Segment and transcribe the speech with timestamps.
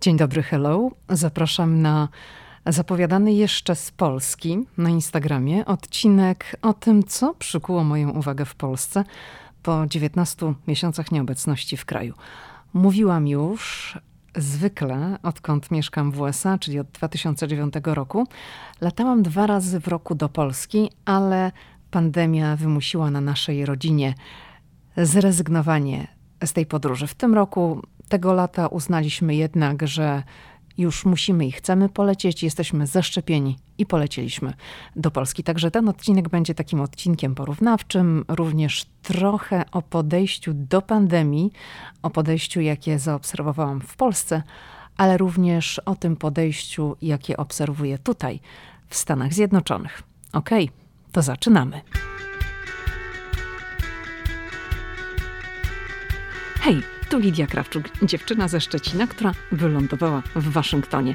[0.00, 0.90] Dzień dobry, hello.
[1.08, 2.08] Zapraszam na
[2.66, 9.04] zapowiadany jeszcze z Polski na Instagramie odcinek o tym, co przykuło moją uwagę w Polsce
[9.62, 12.14] po 19 miesiącach nieobecności w kraju.
[12.72, 13.98] Mówiłam już
[14.36, 18.26] zwykle, odkąd mieszkam w USA, czyli od 2009 roku.
[18.80, 21.52] Latałam dwa razy w roku do Polski, ale
[21.90, 24.14] pandemia wymusiła na naszej rodzinie
[24.96, 26.08] zrezygnowanie
[26.44, 27.06] z tej podróży.
[27.06, 30.22] W tym roku, tego lata, uznaliśmy jednak, że
[30.78, 34.52] już musimy i chcemy polecieć, jesteśmy zaszczepieni i polecieliśmy
[34.96, 35.44] do Polski.
[35.44, 41.52] Także ten odcinek będzie takim odcinkiem porównawczym, również trochę o podejściu do pandemii,
[42.02, 44.42] o podejściu, jakie zaobserwowałam w Polsce,
[44.96, 48.40] ale również o tym podejściu, jakie obserwuję tutaj,
[48.88, 50.02] w Stanach Zjednoczonych.
[50.32, 50.68] Okay,
[51.12, 51.80] to zaczynamy.
[56.60, 61.14] Hej, tu Lidia Krawczuk, dziewczyna ze Szczecina, która wylądowała w Waszyngtonie.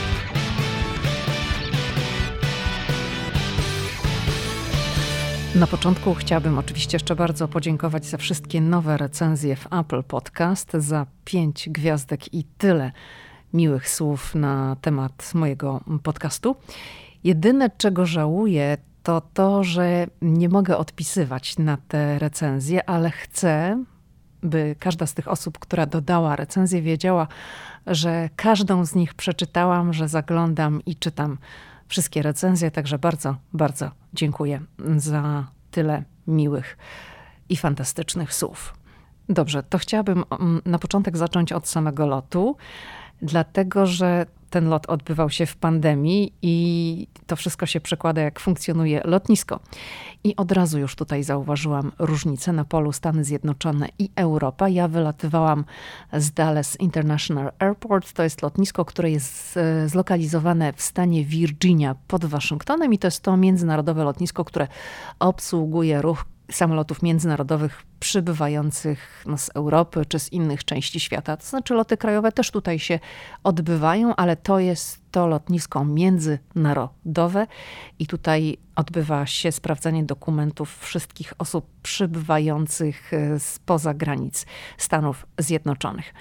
[5.55, 11.05] Na początku chciałabym oczywiście jeszcze bardzo podziękować za wszystkie nowe recenzje w Apple Podcast, za
[11.25, 12.91] pięć gwiazdek i tyle
[13.53, 16.55] miłych słów na temat mojego podcastu.
[17.23, 23.83] Jedyne, czego żałuję, to to, że nie mogę odpisywać na te recenzje, ale chcę,
[24.43, 27.27] by każda z tych osób, która dodała recenzję, wiedziała,
[27.87, 31.37] że każdą z nich przeczytałam, że zaglądam i czytam
[31.87, 32.71] wszystkie recenzje.
[32.71, 34.61] Także bardzo, bardzo dziękuję
[34.97, 36.77] za tyle miłych
[37.49, 38.73] i fantastycznych słów.
[39.29, 42.55] Dobrze, to chciałabym mm, na początek zacząć od samego lotu
[43.21, 49.01] dlatego że ten lot odbywał się w pandemii i to wszystko się przekłada, jak funkcjonuje
[49.05, 49.59] lotnisko.
[50.23, 54.69] I od razu już tutaj zauważyłam różnicę na polu Stany Zjednoczone i Europa.
[54.69, 55.65] Ja wylatywałam
[56.13, 58.13] z Dallas International Airport.
[58.13, 63.23] To jest lotnisko, które jest e, zlokalizowane w stanie Virginia pod Waszyngtonem i to jest
[63.23, 64.67] to międzynarodowe lotnisko, które
[65.19, 71.37] obsługuje ruch samolotów międzynarodowych przybywających no, z Europy czy z innych części świata.
[71.37, 72.99] To znaczy loty krajowe też tutaj się
[73.43, 77.47] odbywają, ale to jest to lotnisko międzynarodowe
[77.99, 84.45] i tutaj odbywa się sprawdzanie dokumentów wszystkich osób przybywających e, spoza granic
[84.77, 86.13] Stanów Zjednoczonych.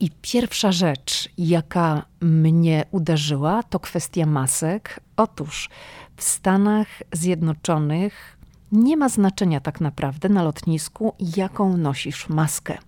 [0.00, 5.00] I pierwsza rzecz, jaka mnie uderzyła, to kwestia masek.
[5.16, 5.68] Otóż
[6.16, 8.38] w Stanach Zjednoczonych
[8.72, 12.78] nie ma znaczenia tak naprawdę na lotnisku, jaką nosisz maskę.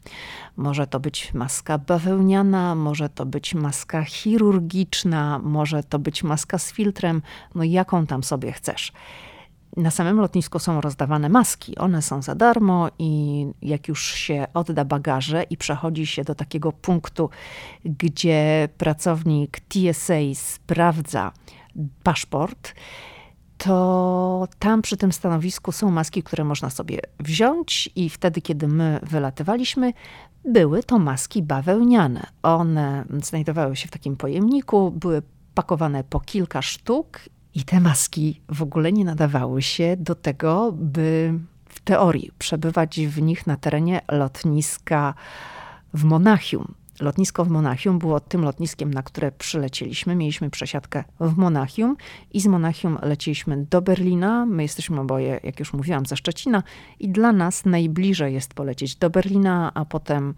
[0.56, 6.72] Może to być maska bawełniana, może to być maska chirurgiczna, może to być maska z
[6.72, 7.22] filtrem,
[7.54, 8.92] no jaką tam sobie chcesz.
[9.76, 11.78] Na samym lotnisku są rozdawane maski.
[11.78, 16.72] One są za darmo i jak już się odda bagaże i przechodzi się do takiego
[16.72, 17.30] punktu,
[17.84, 21.32] gdzie pracownik TSA sprawdza
[22.02, 22.74] paszport,
[23.58, 29.00] to tam przy tym stanowisku są maski, które można sobie wziąć, i wtedy, kiedy my
[29.02, 29.92] wylatywaliśmy,
[30.44, 32.26] były to maski bawełniane.
[32.42, 35.22] One znajdowały się w takim pojemniku, były
[35.54, 37.20] pakowane po kilka sztuk,
[37.54, 41.38] i te maski w ogóle nie nadawały się do tego, by
[41.68, 45.14] w teorii przebywać w nich na terenie lotniska
[45.94, 46.74] w Monachium.
[47.00, 50.14] Lotnisko w Monachium było tym lotniskiem, na które przylecieliśmy.
[50.14, 51.96] Mieliśmy przesiadkę w Monachium
[52.32, 54.46] i z Monachium leciliśmy do Berlina.
[54.46, 56.62] My jesteśmy oboje, jak już mówiłam, ze Szczecina
[57.00, 60.34] i dla nas najbliżej jest polecieć do Berlina, a potem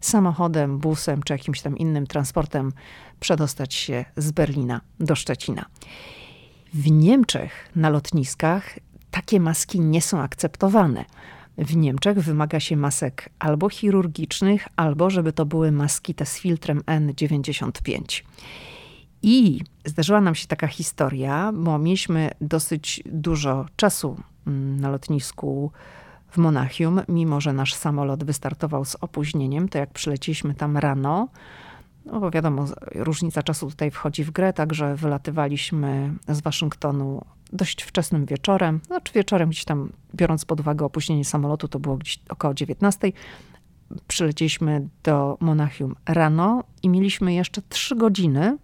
[0.00, 2.72] samochodem, busem czy jakimś tam innym transportem
[3.20, 5.64] przedostać się z Berlina do Szczecina.
[6.74, 8.78] W Niemczech na lotniskach
[9.10, 11.04] takie maski nie są akceptowane.
[11.58, 16.80] W Niemczech wymaga się masek albo chirurgicznych, albo żeby to były maski te z filtrem
[16.80, 18.22] N95.
[19.22, 24.16] I zdarzyła nam się taka historia, bo mieliśmy dosyć dużo czasu
[24.46, 25.70] mm, na lotnisku
[26.30, 31.28] w Monachium, mimo że nasz samolot wystartował z opóźnieniem, to jak przyleciliśmy tam rano,
[32.04, 38.26] no bo wiadomo, różnica czasu tutaj wchodzi w grę, także wylatywaliśmy z Waszyngtonu dość wczesnym
[38.26, 43.12] wieczorem, znaczy wieczorem gdzieś tam, biorąc pod uwagę opóźnienie samolotu, to było gdzieś około 19.
[44.08, 48.58] Przylecieliśmy do Monachium rano i mieliśmy jeszcze trzy godziny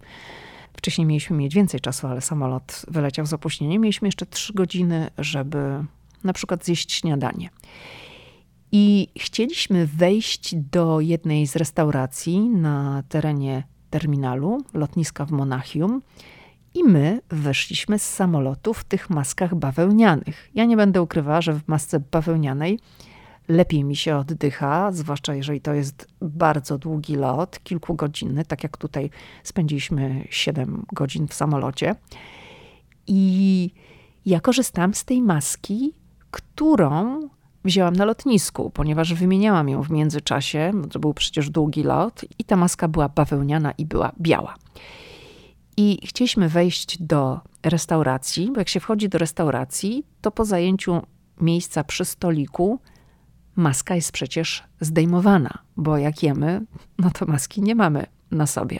[0.81, 3.81] Wcześniej mieliśmy mieć więcej czasu, ale samolot wyleciał z opóźnieniem.
[3.81, 5.83] Mieliśmy jeszcze trzy godziny, żeby
[6.23, 7.49] na przykład zjeść śniadanie.
[8.71, 16.01] I chcieliśmy wejść do jednej z restauracji na terenie terminalu lotniska w Monachium.
[16.73, 20.49] I my weszliśmy z samolotu w tych maskach bawełnianych.
[20.53, 22.79] Ja nie będę ukrywała, że w masce bawełnianej
[23.47, 29.09] lepiej mi się oddycha, zwłaszcza jeżeli to jest bardzo długi lot, kilkugodzinny, tak jak tutaj
[29.43, 31.95] spędziliśmy 7 godzin w samolocie.
[33.07, 33.71] I
[34.25, 35.93] ja korzystam z tej maski,
[36.31, 37.29] którą
[37.65, 42.55] wzięłam na lotnisku, ponieważ wymieniałam ją w międzyczasie, to był przecież długi lot, i ta
[42.55, 44.55] maska była bawełniana i była biała.
[45.77, 51.01] I chcieliśmy wejść do restauracji, bo jak się wchodzi do restauracji, to po zajęciu
[51.41, 52.79] miejsca przy stoliku
[53.55, 56.61] maska jest przecież zdejmowana, bo jak jemy,
[56.99, 58.79] no to maski nie mamy na sobie.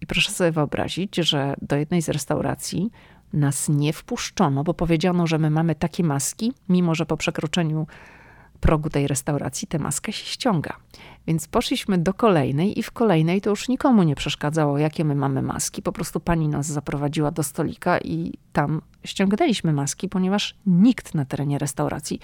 [0.00, 2.90] I proszę sobie wyobrazić, że do jednej z restauracji
[3.32, 7.86] nas nie wpuszczono, bo powiedziano, że my mamy takie maski, mimo że po przekroczeniu
[8.60, 10.76] progu tej restauracji tę maskę się ściąga.
[11.26, 15.42] Więc poszliśmy do kolejnej i w kolejnej to już nikomu nie przeszkadzało, jakie my mamy
[15.42, 15.82] maski.
[15.82, 21.58] Po prostu pani nas zaprowadziła do stolika i tam ściągnęliśmy maski, ponieważ nikt na terenie
[21.58, 22.20] restauracji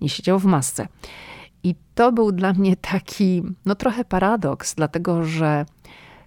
[0.00, 0.88] nie siedział w masce.
[1.62, 5.66] I to był dla mnie taki, no trochę paradoks, dlatego że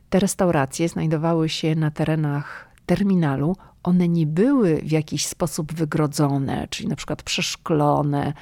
[0.09, 3.55] te restauracje znajdowały się na terenach terminalu.
[3.85, 8.33] One nie były w jakiś sposób wygrodzone, czyli na przykład przeszklone,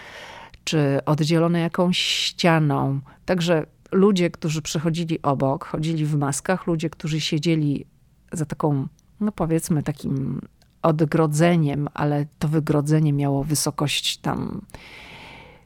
[0.63, 2.99] czy oddzielone jakąś ścianą.
[3.25, 7.85] Także ludzie, którzy przechodzili obok, chodzili w maskach, ludzie, którzy siedzieli
[8.31, 8.87] za taką,
[9.19, 10.41] no powiedzmy, takim
[10.81, 14.61] odgrodzeniem, ale to wygrodzenie miało wysokość tam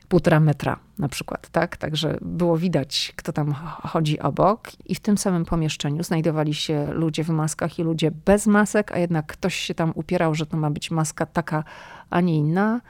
[0.08, 1.78] półtora metra na przykład, tak?
[1.78, 3.54] Także było widać, kto tam
[3.84, 8.48] chodzi obok i w tym samym pomieszczeniu znajdowali się ludzie w maskach i ludzie bez
[8.48, 11.64] masek, a jednak ktoś się tam upierał, że to ma być maska taka,
[12.10, 12.82] a nie inna.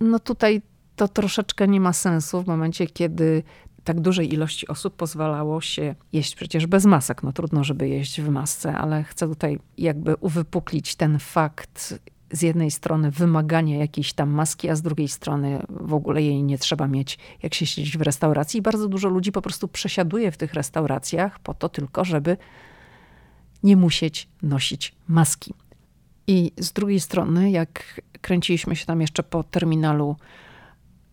[0.00, 0.62] No tutaj
[0.96, 3.42] to troszeczkę nie ma sensu w momencie, kiedy
[3.84, 7.22] tak dużej ilości osób pozwalało się jeść przecież bez masek.
[7.22, 12.00] No trudno, żeby jeść w masce, ale chcę tutaj jakby uwypuklić ten fakt
[12.30, 16.58] z jednej strony wymagania jakiejś tam maski, a z drugiej strony w ogóle jej nie
[16.58, 18.58] trzeba mieć, jak się siedzi w restauracji.
[18.58, 22.36] I bardzo dużo ludzi po prostu przesiaduje w tych restauracjach po to tylko, żeby
[23.62, 25.54] nie musieć nosić maski.
[26.26, 30.16] I z drugiej strony, jak kręciliśmy się tam jeszcze po terminalu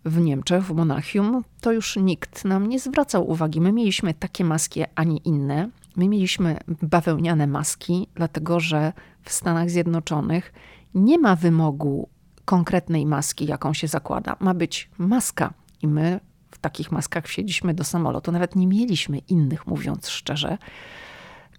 [0.05, 3.61] w Niemczech, w Monachium, to już nikt nam nie zwracał uwagi.
[3.61, 5.69] My mieliśmy takie maski, a nie inne.
[5.95, 8.93] My mieliśmy bawełniane maski, dlatego że
[9.23, 10.53] w Stanach Zjednoczonych
[10.95, 12.09] nie ma wymogu
[12.45, 14.35] konkretnej maski, jaką się zakłada.
[14.39, 15.53] Ma być maska.
[15.81, 16.19] I my
[16.51, 18.31] w takich maskach wsiedliśmy do samolotu.
[18.31, 20.57] Nawet nie mieliśmy innych, mówiąc szczerze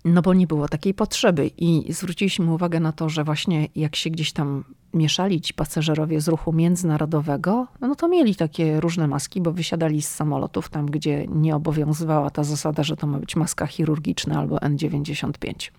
[0.04, 1.50] no bo nie było takiej potrzeby.
[1.58, 4.64] I zwróciliśmy uwagę na to, że właśnie jak się gdzieś tam
[4.94, 10.08] mieszali ci pasażerowie z ruchu międzynarodowego, no to mieli takie różne maski, bo wysiadali z
[10.08, 15.70] samolotów tam, gdzie nie obowiązywała ta zasada, że to ma być maska chirurgiczna albo N95.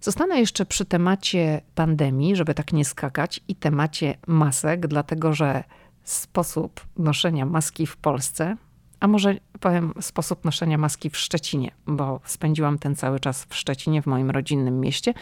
[0.00, 5.64] Zostanę jeszcze przy temacie pandemii, żeby tak nie skakać, i temacie masek, dlatego że
[6.04, 8.56] sposób noszenia maski w Polsce
[9.00, 14.02] a może powiem sposób noszenia maski w Szczecinie, bo spędziłam ten cały czas w Szczecinie,
[14.02, 15.14] w moim rodzinnym mieście.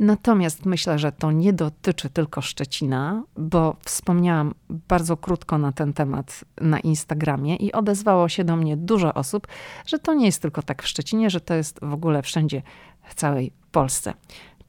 [0.00, 4.54] Natomiast myślę, że to nie dotyczy tylko Szczecina, bo wspomniałam
[4.88, 9.46] bardzo krótko na ten temat na Instagramie i odezwało się do mnie dużo osób,
[9.86, 12.62] że to nie jest tylko tak w Szczecinie, że to jest w ogóle wszędzie
[13.04, 14.14] w całej Polsce.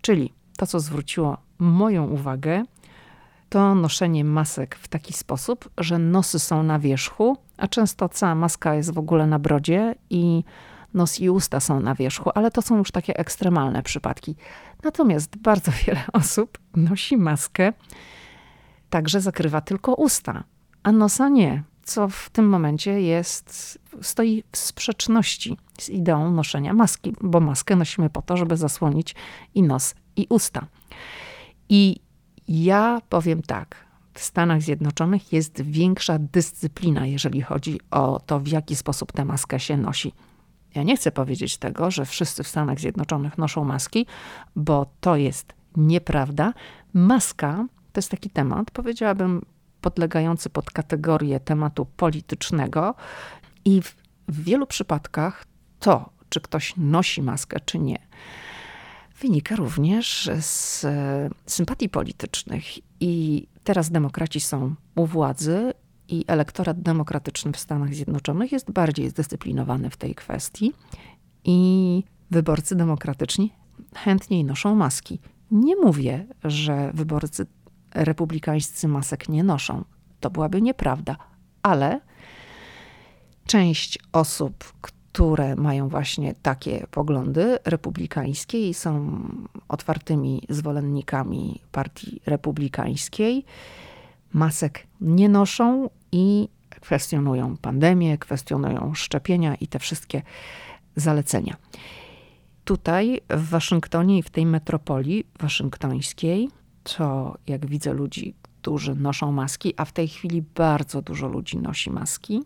[0.01, 2.63] Czyli to, co zwróciło moją uwagę,
[3.50, 8.75] to noszenie masek w taki sposób, że nosy są na wierzchu, a często cała maska
[8.75, 10.44] jest w ogóle na brodzie i
[10.94, 14.36] nos i usta są na wierzchu, ale to są już takie ekstremalne przypadki.
[14.84, 17.74] Natomiast bardzo wiele osób nosi maskę,
[18.89, 20.44] także zakrywa tylko usta,
[20.84, 27.14] a nosa nie, co w tym momencie jest, stoi w sprzeczności z ideą noszenia maski,
[27.22, 29.16] bo maskę nosimy po to, żeby zasłonić
[29.56, 30.68] i nos, i usta.
[31.70, 32.00] I
[32.48, 33.86] ja powiem tak.
[34.14, 39.60] W Stanach Zjednoczonych jest większa dyscyplina, jeżeli chodzi o to, w jaki sposób tę maskę
[39.60, 40.14] się nosi.
[40.75, 44.06] Ja nie chcę powiedzieć tego, że wszyscy w Stanach Zjednoczonych noszą maski,
[44.56, 46.54] bo to jest nieprawda.
[46.94, 49.42] Maska to jest taki temat, powiedziałabym,
[49.82, 52.96] podlegający pod kategorię tematu politycznego,
[53.65, 53.95] i w,
[54.27, 55.45] w wielu przypadkach
[55.79, 58.07] to, czy ktoś nosi maskę, czy nie,
[59.19, 60.86] wynika również z
[61.45, 62.63] sympatii politycznych.
[63.00, 65.74] I teraz demokraci są u władzy,
[66.07, 70.74] i elektorat demokratyczny w Stanach Zjednoczonych jest bardziej zdyscyplinowany w tej kwestii.
[71.43, 73.53] I wyborcy demokratyczni
[73.95, 75.19] chętniej noszą maski.
[75.51, 77.45] Nie mówię, że wyborcy
[77.93, 79.84] republikańscy masek nie noszą.
[80.19, 81.15] To byłaby nieprawda,
[81.63, 82.01] ale
[83.46, 89.20] część osób, które mają właśnie takie poglądy republikańskie i są
[89.68, 93.46] otwartymi zwolennikami partii republikańskiej,
[94.34, 100.22] masek nie noszą i kwestionują pandemię, kwestionują szczepienia i te wszystkie
[100.96, 101.56] zalecenia.
[102.66, 106.50] Tutaj w Waszyngtonie i w tej metropolii waszyngtońskiej,
[106.84, 111.92] to jak widzę ludzi, którzy noszą maski, a w tej chwili bardzo dużo ludzi nosi
[111.92, 112.44] maski.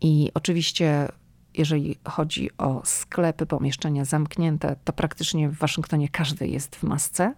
[0.00, 1.08] I oczywiście,
[1.54, 7.34] jeżeli chodzi o sklepy, pomieszczenia zamknięte, to praktycznie w Waszyngtonie każdy jest w masce.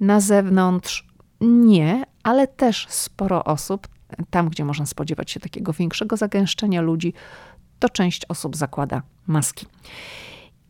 [0.00, 1.06] Na zewnątrz
[1.40, 3.88] nie, ale też sporo osób,
[4.30, 7.12] tam gdzie można spodziewać się takiego większego zagęszczenia ludzi,
[7.78, 9.66] to część osób zakłada maski.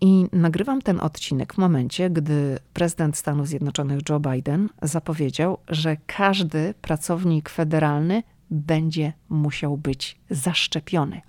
[0.01, 6.75] I nagrywam ten odcinek w momencie, gdy prezydent Stanów Zjednoczonych Joe Biden zapowiedział, że każdy
[6.83, 11.23] pracownik federalny będzie musiał być zaszczepiony.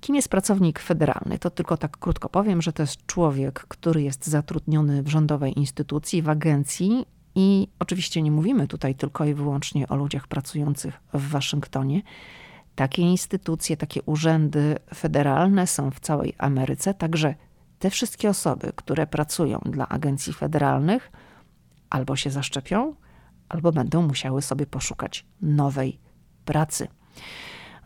[0.00, 1.38] Kim jest pracownik federalny?
[1.38, 6.22] To tylko tak krótko powiem, że to jest człowiek, który jest zatrudniony w rządowej instytucji,
[6.22, 7.06] w agencji.
[7.34, 12.02] I oczywiście nie mówimy tutaj tylko i wyłącznie o ludziach pracujących w Waszyngtonie.
[12.74, 17.34] Takie instytucje, takie urzędy federalne są w całej Ameryce, także
[17.78, 21.12] te wszystkie osoby, które pracują dla agencji federalnych,
[21.90, 22.94] albo się zaszczepią,
[23.48, 25.98] albo będą musiały sobie poszukać nowej
[26.48, 26.88] pracy.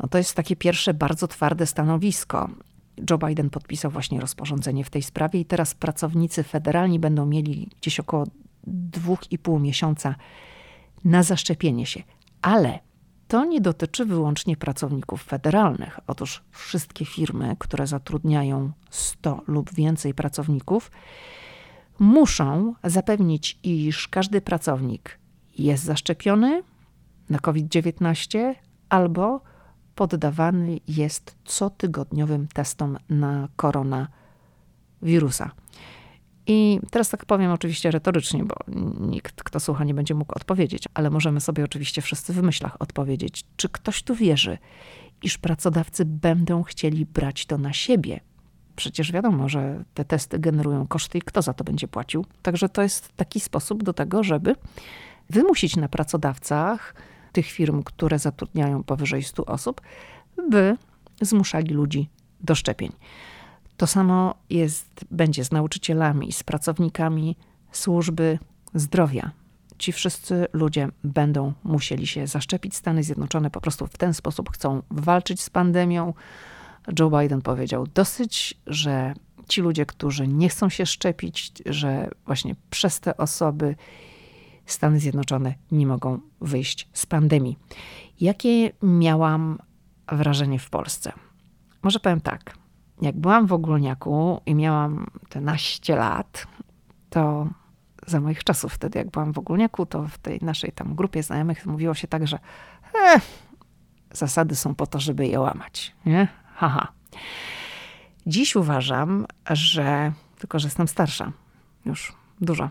[0.00, 2.48] No to jest takie pierwsze bardzo twarde stanowisko.
[3.10, 8.00] Joe Biden podpisał właśnie rozporządzenie w tej sprawie i teraz pracownicy federalni będą mieli gdzieś
[8.00, 8.26] około
[8.66, 10.14] dwóch i pół miesiąca
[11.04, 12.02] na zaszczepienie się.
[12.42, 12.78] Ale
[13.28, 16.00] to nie dotyczy wyłącznie pracowników federalnych.
[16.06, 20.90] Otóż wszystkie firmy, które zatrudniają 100 lub więcej pracowników,
[21.98, 25.18] muszą zapewnić, iż każdy pracownik
[25.58, 26.62] jest zaszczepiony
[27.30, 28.54] na COVID-19
[28.88, 29.40] albo
[29.94, 35.50] poddawany jest cotygodniowym testom na koronawirusa.
[36.46, 38.54] I teraz tak powiem oczywiście retorycznie, bo
[39.00, 43.44] nikt, kto słucha, nie będzie mógł odpowiedzieć, ale możemy sobie oczywiście wszyscy w myślach odpowiedzieć,
[43.56, 44.58] czy ktoś tu wierzy,
[45.22, 48.20] iż pracodawcy będą chcieli brać to na siebie.
[48.76, 52.24] Przecież wiadomo, że te testy generują koszty i kto za to będzie płacił.
[52.42, 54.56] Także to jest taki sposób do tego, żeby
[55.30, 56.94] wymusić na pracodawcach
[57.32, 59.80] tych firm, które zatrudniają powyżej 100 osób,
[60.50, 60.76] by
[61.20, 62.08] zmuszali ludzi
[62.40, 62.92] do szczepień.
[63.76, 67.36] To samo jest, będzie z nauczycielami, z pracownikami
[67.72, 68.38] służby
[68.74, 69.30] zdrowia.
[69.78, 72.76] Ci wszyscy ludzie będą musieli się zaszczepić.
[72.76, 76.14] Stany Zjednoczone po prostu w ten sposób chcą walczyć z pandemią.
[76.98, 79.14] Joe Biden powiedział dosyć, że
[79.48, 83.74] ci ludzie, którzy nie chcą się szczepić, że właśnie przez te osoby
[84.72, 87.58] Stany Zjednoczone nie mogą wyjść z pandemii.
[88.20, 89.58] Jakie miałam
[90.12, 91.12] wrażenie w Polsce?
[91.82, 92.62] Może powiem tak
[93.02, 96.46] jak byłam w ogólniaku i miałam te naście lat,
[97.10, 97.46] to
[98.06, 101.66] za moich czasów wtedy, jak byłam w ogólniaku, to w tej naszej tam grupie znajomych
[101.66, 102.38] mówiło się tak, że
[102.94, 103.20] e,
[104.12, 105.94] zasady są po to, żeby je łamać.
[106.06, 106.28] Nie?
[106.54, 106.88] Haha.
[108.26, 111.32] Dziś uważam, że, tylko że jestem starsza,
[111.84, 112.70] już dużo.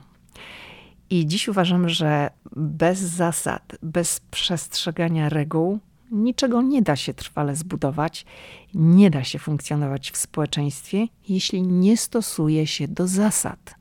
[1.12, 5.80] I dziś uważam, że bez zasad, bez przestrzegania reguł,
[6.12, 8.26] Niczego nie da się trwale zbudować,
[8.74, 13.76] nie da się funkcjonować w społeczeństwie, jeśli nie stosuje się do zasad.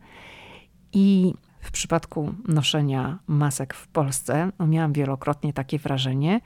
[0.93, 6.41] I w przypadku noszenia masek w Polsce no miałam wielokrotnie takie wrażenie,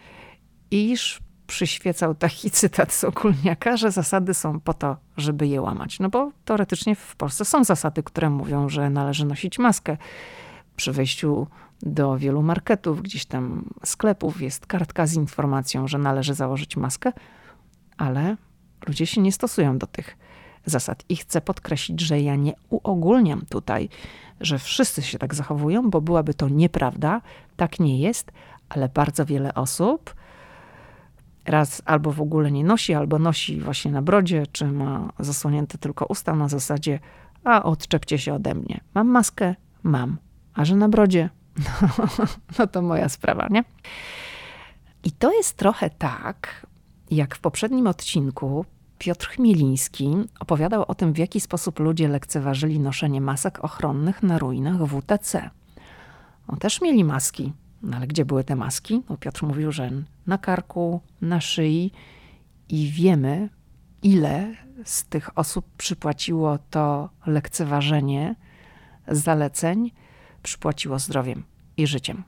[0.70, 6.00] iż przyświecał taki cytat z Okulniaka, że zasady są po to, żeby je łamać.
[6.00, 9.96] No bo teoretycznie w Polsce są zasady, które mówią, że należy nosić maskę
[10.76, 11.46] przy wejściu
[11.82, 17.12] do wielu marketów, gdzieś tam sklepów jest kartka z informacją, że należy założyć maskę,
[17.96, 18.36] ale
[18.88, 20.16] ludzie się nie stosują do tych
[20.64, 21.04] zasad.
[21.08, 23.88] I chcę podkreślić, że ja nie uogólniam tutaj,
[24.40, 27.20] że wszyscy się tak zachowują, bo byłaby to nieprawda.
[27.56, 28.32] Tak nie jest,
[28.68, 30.14] ale bardzo wiele osób
[31.46, 36.06] raz albo w ogóle nie nosi, albo nosi właśnie na brodzie, czy ma zasłonięte tylko
[36.06, 36.98] usta na zasadzie,
[37.44, 38.80] a odczepcie się ode mnie.
[38.94, 39.54] Mam maskę?
[39.82, 40.16] Mam.
[40.54, 41.30] A że na brodzie?
[41.56, 41.88] No,
[42.58, 43.64] no to moja sprawa, nie?
[45.04, 46.66] I to jest trochę tak,
[47.10, 48.64] jak w poprzednim odcinku
[48.98, 54.76] Piotr Chmieliński opowiadał o tym, w jaki sposób ludzie lekceważyli noszenie masek ochronnych na ruinach
[54.86, 55.50] WTC.
[56.48, 59.02] On też mieli maski, no ale gdzie były te maski?
[59.08, 59.90] No Piotr mówił, że
[60.26, 61.92] na karku, na szyi
[62.68, 63.48] i wiemy,
[64.02, 68.34] ile z tych osób przypłaciło to lekceważenie
[69.08, 69.90] zaleceń
[70.44, 71.42] przypłaciło zdrowiem
[71.76, 72.22] i życiem.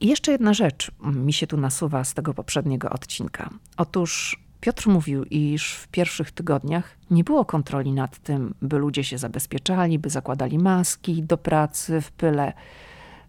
[0.00, 3.50] I jeszcze jedna rzecz mi się tu nasuwa z tego poprzedniego odcinka.
[3.76, 9.18] Otóż Piotr mówił, iż w pierwszych tygodniach nie było kontroli nad tym, by ludzie się
[9.18, 12.52] zabezpieczali, by zakładali maski do pracy w pyle,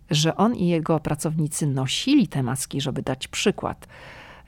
[0.10, 3.88] że on i jego pracownicy nosili te maski, żeby dać przykład.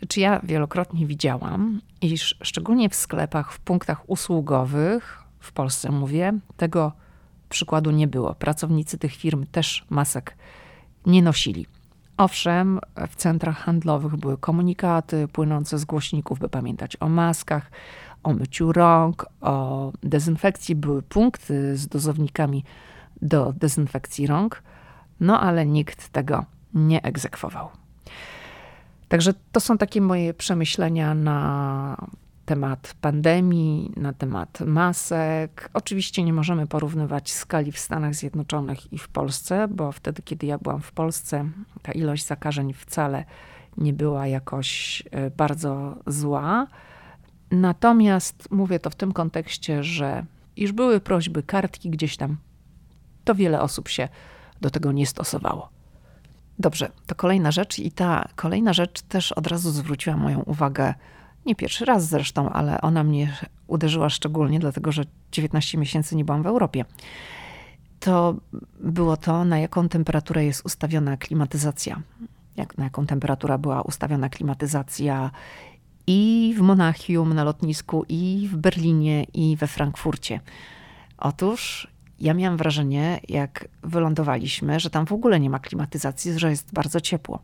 [0.07, 6.91] Czy ja wielokrotnie widziałam, iż szczególnie w sklepach, w punktach usługowych, w Polsce mówię, tego
[7.49, 8.35] przykładu nie było.
[8.35, 10.35] Pracownicy tych firm też masek
[11.05, 11.65] nie nosili.
[12.17, 12.79] Owszem,
[13.09, 17.71] w centrach handlowych były komunikaty płynące z głośników, by pamiętać o maskach,
[18.23, 20.75] o myciu rąk, o dezynfekcji.
[20.75, 22.63] Były punkty z dozownikami
[23.21, 24.63] do dezynfekcji rąk,
[25.19, 27.69] no ale nikt tego nie egzekwował.
[29.07, 32.07] Także to są takie moje przemyślenia na
[32.49, 35.69] temat pandemii, na temat masek.
[35.73, 40.57] Oczywiście nie możemy porównywać skali w Stanach Zjednoczonych i w Polsce, bo wtedy, kiedy ja
[40.57, 41.49] byłam w Polsce,
[41.81, 43.25] ta ilość zakażeń wcale
[43.77, 46.67] nie była jakoś e, bardzo zła.
[47.51, 50.25] Natomiast mówię to w tym kontekście, że
[50.55, 52.37] iż były prośby, kartki gdzieś tam,
[53.23, 54.09] to wiele osób się
[54.61, 55.69] do tego nie stosowało.
[56.59, 60.93] Dobrze, to kolejna rzecz i ta kolejna rzecz też od razu zwróciła moją uwagę
[61.45, 66.43] nie pierwszy raz zresztą, ale ona mnie uderzyła szczególnie, dlatego że 19 miesięcy nie byłam
[66.43, 66.85] w Europie.
[67.99, 68.35] To
[68.79, 72.01] było to, na jaką temperaturę jest ustawiona klimatyzacja.
[72.55, 75.31] Jak, na jaką temperaturę była ustawiona klimatyzacja
[76.07, 80.39] i w Monachium na lotnisku, i w Berlinie, i we Frankfurcie.
[81.17, 81.87] Otóż
[82.21, 87.01] ja miałam wrażenie, jak wylądowaliśmy, że tam w ogóle nie ma klimatyzacji, że jest bardzo
[87.01, 87.39] ciepło.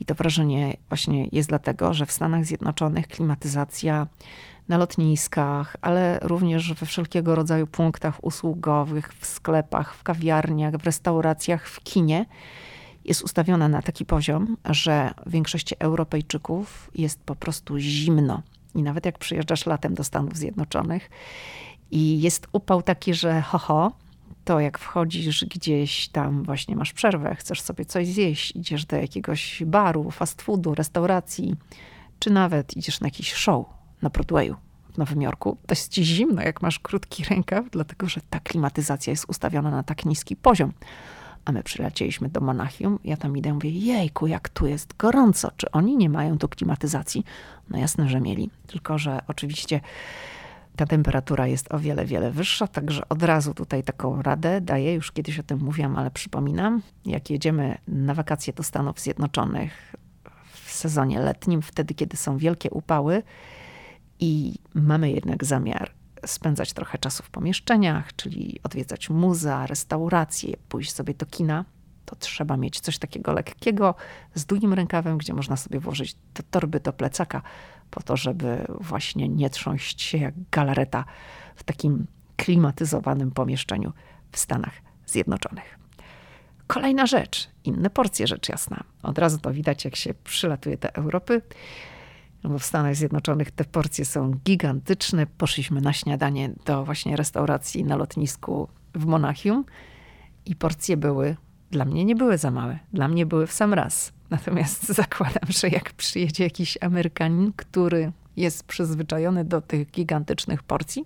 [0.00, 4.06] I to wrażenie właśnie jest dlatego, że w Stanach Zjednoczonych klimatyzacja
[4.68, 11.68] na lotniskach, ale również we wszelkiego rodzaju punktach usługowych, w sklepach, w kawiarniach, w restauracjach,
[11.68, 12.26] w kinie
[13.04, 18.42] jest ustawiona na taki poziom, że większości Europejczyków jest po prostu zimno.
[18.74, 21.10] I nawet jak przyjeżdżasz latem do Stanów Zjednoczonych
[21.90, 23.92] i jest upał taki, że ho, ho
[24.48, 29.62] to jak wchodzisz gdzieś tam, właśnie masz przerwę, chcesz sobie coś zjeść, idziesz do jakiegoś
[29.66, 31.56] baru, fast foodu, restauracji,
[32.18, 33.66] czy nawet idziesz na jakiś show
[34.02, 34.56] na Broadwayu
[34.94, 39.10] w Nowym Jorku, to jest ci zimno, jak masz krótki rękaw, dlatego że ta klimatyzacja
[39.10, 40.72] jest ustawiona na tak niski poziom.
[41.44, 45.70] A my przylecieliśmy do Monachium, ja tam idę, mówię, jejku, jak tu jest gorąco, czy
[45.70, 47.24] oni nie mają tu klimatyzacji?
[47.70, 49.80] No jasne, że mieli, tylko że oczywiście
[50.78, 55.12] ta temperatura jest o wiele, wiele wyższa, także od razu tutaj taką radę daję, już
[55.12, 59.94] kiedyś o tym mówiłam, ale przypominam, jak jedziemy na wakacje do Stanów Zjednoczonych
[60.52, 63.22] w sezonie letnim, wtedy kiedy są wielkie upały
[64.20, 65.90] i mamy jednak zamiar
[66.26, 71.64] spędzać trochę czasu w pomieszczeniach, czyli odwiedzać muzea, restauracje, pójść sobie do kina,
[72.04, 73.94] to trzeba mieć coś takiego lekkiego,
[74.34, 77.42] z długim rękawem, gdzie można sobie włożyć do torby, do plecaka,
[77.90, 81.04] po to, żeby właśnie nie trząść się jak galareta
[81.54, 83.92] w takim klimatyzowanym pomieszczeniu
[84.32, 84.74] w Stanach
[85.06, 85.78] Zjednoczonych.
[86.66, 88.84] Kolejna rzecz, inne porcje, rzecz jasna.
[89.02, 91.42] Od razu to widać, jak się przylatuje do Europy,
[92.44, 95.26] no bo w Stanach Zjednoczonych te porcje są gigantyczne.
[95.26, 99.64] Poszliśmy na śniadanie do właśnie restauracji na lotnisku w Monachium
[100.46, 101.36] i porcje były,
[101.70, 104.12] dla mnie nie były za małe, dla mnie były w sam raz.
[104.30, 111.04] Natomiast zakładam, że jak przyjedzie jakiś Amerykanin, który jest przyzwyczajony do tych gigantycznych porcji,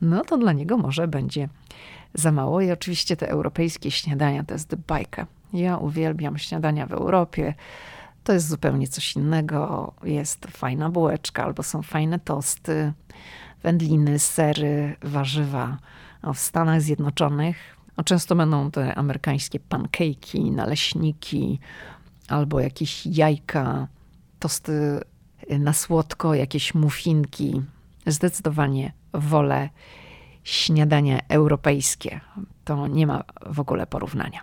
[0.00, 1.48] no to dla niego może będzie
[2.14, 2.60] za mało.
[2.60, 5.26] I oczywiście te europejskie śniadania to jest bajka.
[5.52, 7.54] Ja uwielbiam śniadania w Europie.
[8.24, 9.92] To jest zupełnie coś innego.
[10.04, 12.92] Jest fajna bułeczka albo są fajne tosty,
[13.62, 15.78] wędliny, sery, warzywa.
[16.22, 21.58] No, w Stanach Zjednoczonych no, często będą te amerykańskie pancake'i, naleśniki,
[22.28, 23.88] albo jakieś jajka,
[24.38, 25.00] tosty
[25.58, 27.62] na słodko, jakieś muffinki.
[28.06, 29.68] Zdecydowanie wolę
[30.44, 32.20] śniadanie europejskie.
[32.64, 34.40] To nie ma w ogóle porównania.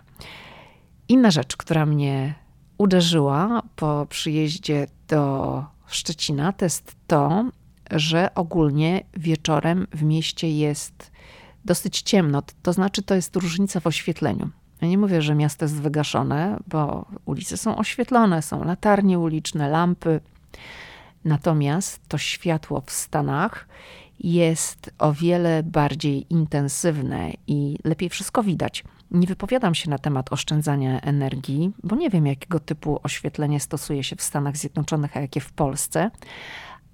[1.08, 2.34] Inna rzecz, która mnie
[2.78, 7.50] uderzyła po przyjeździe do Szczecina, to jest to,
[7.90, 11.12] że ogólnie wieczorem w mieście jest
[11.64, 12.42] dosyć ciemno.
[12.62, 14.50] To znaczy, to jest różnica w oświetleniu.
[14.84, 20.20] Ja nie mówię, że miasto jest wygaszone, bo ulice są oświetlone, są latarnie uliczne, lampy.
[21.24, 23.68] Natomiast to światło w Stanach
[24.20, 28.84] jest o wiele bardziej intensywne i lepiej wszystko widać.
[29.10, 34.16] Nie wypowiadam się na temat oszczędzania energii, bo nie wiem, jakiego typu oświetlenie stosuje się
[34.16, 36.10] w Stanach Zjednoczonych, a jakie w Polsce,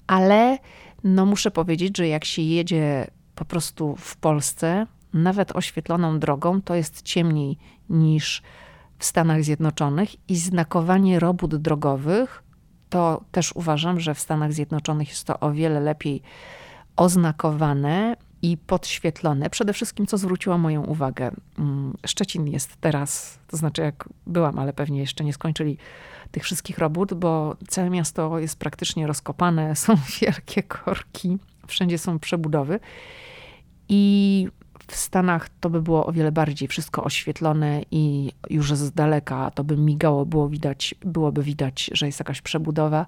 [0.06, 0.58] ale
[1.04, 6.74] no muszę powiedzieć, że jak się jedzie po prostu w Polsce, nawet oświetloną drogą, to
[6.74, 7.58] jest ciemniej
[7.90, 8.42] niż
[8.98, 12.42] w Stanach Zjednoczonych i znakowanie robót drogowych,
[12.90, 16.22] to też uważam, że w Stanach Zjednoczonych jest to o wiele lepiej
[16.96, 19.50] oznakowane i podświetlone.
[19.50, 24.72] Przede wszystkim, co zwróciło moją uwagę, mm, Szczecin jest teraz, to znaczy jak byłam, ale
[24.72, 25.78] pewnie jeszcze nie skończyli
[26.30, 32.80] tych wszystkich robót, bo całe miasto jest praktycznie rozkopane, są wielkie korki, wszędzie są przebudowy.
[33.88, 34.48] I
[34.90, 39.64] w Stanach to by było o wiele bardziej wszystko oświetlone i już z daleka to
[39.64, 43.06] by migało, było widać, byłoby widać, że jest jakaś przebudowa,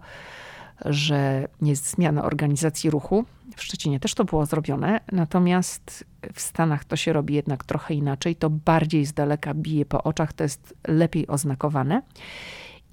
[0.85, 3.25] że jest zmiana organizacji ruchu.
[3.57, 8.37] W Szczecinie też to było zrobione, natomiast w Stanach to się robi jednak trochę inaczej.
[8.37, 12.03] To bardziej z daleka bije po oczach, to jest lepiej oznakowane.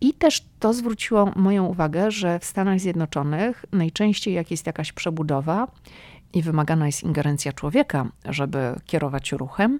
[0.01, 5.67] I też to zwróciło moją uwagę, że w Stanach Zjednoczonych najczęściej jak jest jakaś przebudowa
[6.33, 9.79] i wymagana jest ingerencja człowieka, żeby kierować ruchem,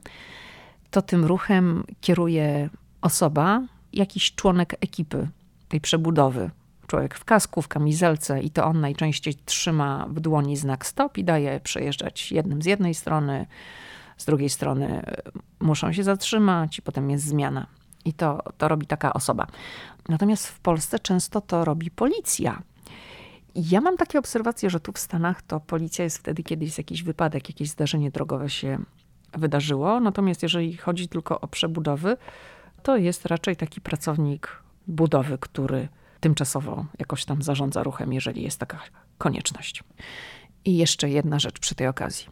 [0.92, 2.70] to tym ruchem kieruje
[3.02, 3.62] osoba,
[3.94, 5.28] jakiś członek ekipy
[5.68, 6.50] tej przebudowy.
[6.88, 11.24] Człowiek w kasku, w kamizelce, i to on najczęściej trzyma w dłoni znak stop i
[11.24, 13.46] daje przejeżdżać jednym z jednej strony,
[14.18, 15.04] z drugiej strony
[15.60, 17.68] muszą się zatrzymać, i potem jest zmiana.
[18.06, 19.48] I to, to robi taka osoba.
[20.10, 22.62] Natomiast w Polsce często to robi policja.
[23.63, 27.04] Ja mam takie obserwacje, że tu w Stanach to policja jest wtedy, kiedy jest jakiś
[27.04, 28.80] wypadek, jakieś zdarzenie drogowe się
[29.34, 30.00] wydarzyło.
[30.00, 32.17] Natomiast jeżeli chodzi tylko o przebudowy,
[32.84, 35.88] to jest raczej taki pracownik budowy, który
[36.19, 38.80] tymczasowo jakoś tam zarządza ruchem, jeżeli jest taka
[39.17, 39.84] konieczność.
[40.65, 42.28] I jeszcze jedna rzecz przy tej okazji.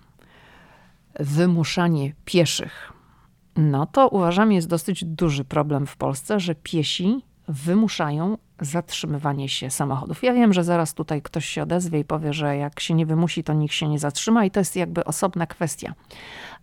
[1.20, 2.94] Wymuszanie pieszych.
[3.56, 10.24] No to uważam jest dosyć duży problem w Polsce, że piesi wymuszają zatrzymywanie się samochodów.
[10.24, 13.44] Ja wiem, że zaraz tutaj ktoś się odezwie i powie, że jak się nie wymusi,
[13.44, 15.94] to nikt się nie zatrzyma i to jest jakby osobna kwestia.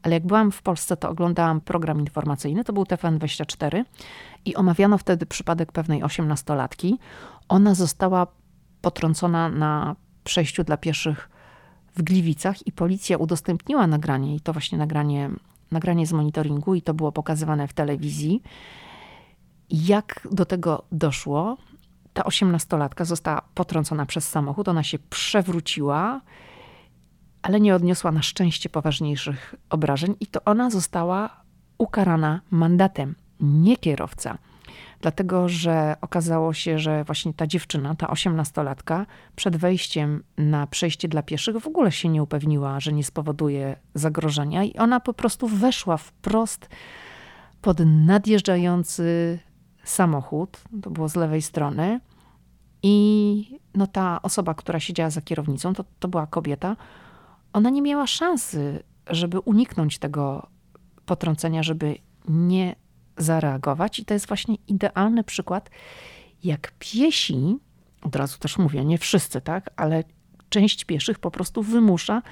[0.03, 3.85] Ale jak byłam w Polsce, to oglądałam program informacyjny, to był TVN24
[4.45, 6.99] i omawiano wtedy przypadek pewnej osiemnastolatki.
[7.49, 8.27] Ona została
[8.81, 11.31] potrącona na przejściu dla pieszych
[11.97, 15.31] w Gliwicach i policja udostępniła nagranie i to właśnie nagranie,
[15.71, 18.43] nagranie z monitoringu i to było pokazywane w telewizji.
[19.71, 21.57] Jak do tego doszło?
[22.15, 26.21] Ta osiemnastolatka została potrącona przez samochód, ona się przewróciła,
[27.43, 31.45] ale nie odniosła na szczęście poważniejszych obrażeń i to ona została
[31.79, 34.39] ukarana mandatem, nie kierowca.
[35.01, 41.23] Dlatego, że okazało się, że właśnie ta dziewczyna, ta osiemnastolatka, przed wejściem na przejście dla
[41.23, 45.97] pieszych w ogóle się nie upewniła, że nie spowoduje zagrożenia, i ona po prostu weszła
[45.97, 46.69] wprost
[47.63, 49.39] pod nadjeżdżający
[49.85, 52.01] samochód, to było z lewej strony.
[52.83, 56.77] I no, ta osoba, która siedziała za kierownicą, to, to była kobieta,
[57.53, 60.47] ona nie miała szansy, żeby uniknąć tego
[61.07, 62.77] potrącenia, żeby nie
[63.17, 63.99] zareagować.
[63.99, 65.71] I to jest właśnie idealny przykład,
[66.45, 67.59] jak piesi,
[68.03, 70.05] od razu też mówię, nie wszyscy, tak, ale
[70.49, 72.23] część pieszych po prostu wymusza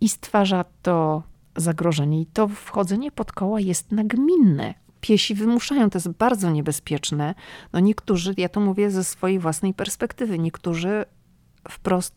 [0.00, 1.22] i stwarza to
[1.56, 2.20] zagrożenie.
[2.20, 5.90] I to wchodzenie pod koła jest nagminne piesi wymuszają.
[5.90, 7.34] To jest bardzo niebezpieczne.
[7.72, 11.04] No niektórzy, ja to mówię ze swojej własnej perspektywy, niektórzy
[11.68, 12.14] wprost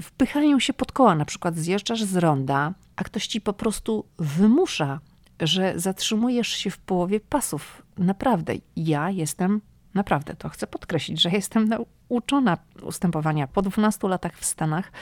[0.00, 1.14] wpychają się pod koła.
[1.14, 5.00] Na przykład zjeżdżasz z ronda, a ktoś ci po prostu wymusza,
[5.40, 7.82] że zatrzymujesz się w połowie pasów.
[7.98, 9.60] Naprawdę, ja jestem,
[9.94, 14.92] naprawdę to chcę podkreślić, że jestem nauczona ustępowania po 12 latach w Stanach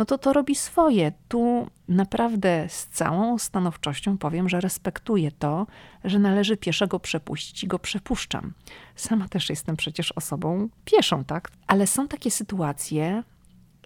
[0.00, 1.12] no to to robi swoje.
[1.28, 5.66] Tu naprawdę z całą stanowczością powiem, że respektuję to,
[6.04, 8.52] że należy pieszego przepuścić i go przepuszczam.
[8.94, 11.50] Sama też jestem przecież osobą pieszą, tak?
[11.66, 13.22] Ale są takie sytuacje,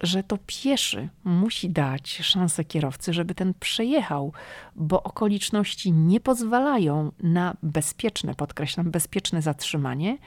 [0.01, 4.33] że to pieszy musi dać szansę kierowcy, żeby ten przejechał,
[4.75, 10.17] bo okoliczności nie pozwalają na bezpieczne, podkreślam, bezpieczne zatrzymanie.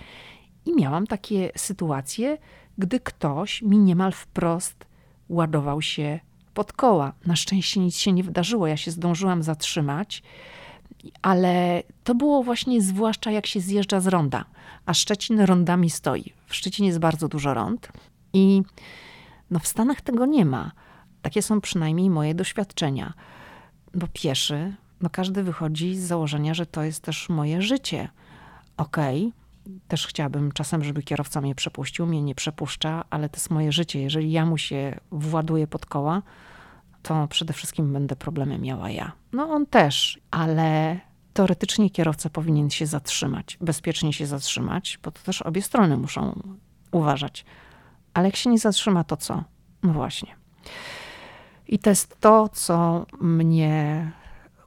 [0.67, 2.39] I miałam takie sytuacje,
[2.79, 4.88] gdy ktoś mi niemal wprost
[5.29, 6.21] ładował się
[6.55, 7.13] pod koła.
[7.27, 10.23] Na szczęście nic się nie wydarzyło, ja się zdążyłam zatrzymać,
[11.23, 14.45] ale to było właśnie zwłaszcza jak się zjeżdża z ronda,
[14.87, 16.33] a Szczecin rondami stoi.
[16.47, 17.89] W Szczecinie jest bardzo dużo rond
[18.33, 18.63] i
[19.51, 20.73] no w Stanach tego nie ma.
[21.23, 23.13] Takie są przynajmniej moje doświadczenia.
[23.95, 28.09] Bo pieszy, no każdy wychodzi z założenia, że to jest też moje życie.
[28.77, 29.38] Okej, okay,
[29.89, 34.03] też chciałabym czasem, żeby kierowca mnie przepuścił, mnie nie przepuszcza, ale to jest moje życie.
[34.03, 36.23] Jeżeli ja mu się właduję pod koła,
[37.03, 39.13] to przede wszystkim będę problemy miała ja.
[39.33, 41.01] No on też, ale
[41.33, 46.43] teoretycznie kierowca powinien się zatrzymać, bezpiecznie się zatrzymać, bo to też obie strony muszą
[46.93, 47.45] uważać.
[48.15, 49.45] Ale jak się nie zatrzyma, to co?
[49.83, 50.37] No właśnie.
[51.69, 54.13] I to jest to, co mnie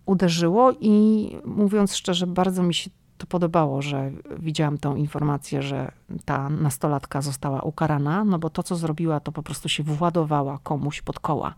[0.06, 2.90] uderzyło i mówiąc szczerze, bardzo mi się
[3.22, 5.92] to podobało, że widziałam tą informację, że
[6.26, 11.02] ta nastolatka została ukarana, no bo to, co zrobiła, to po prostu się władowała komuś
[11.02, 11.54] pod koła.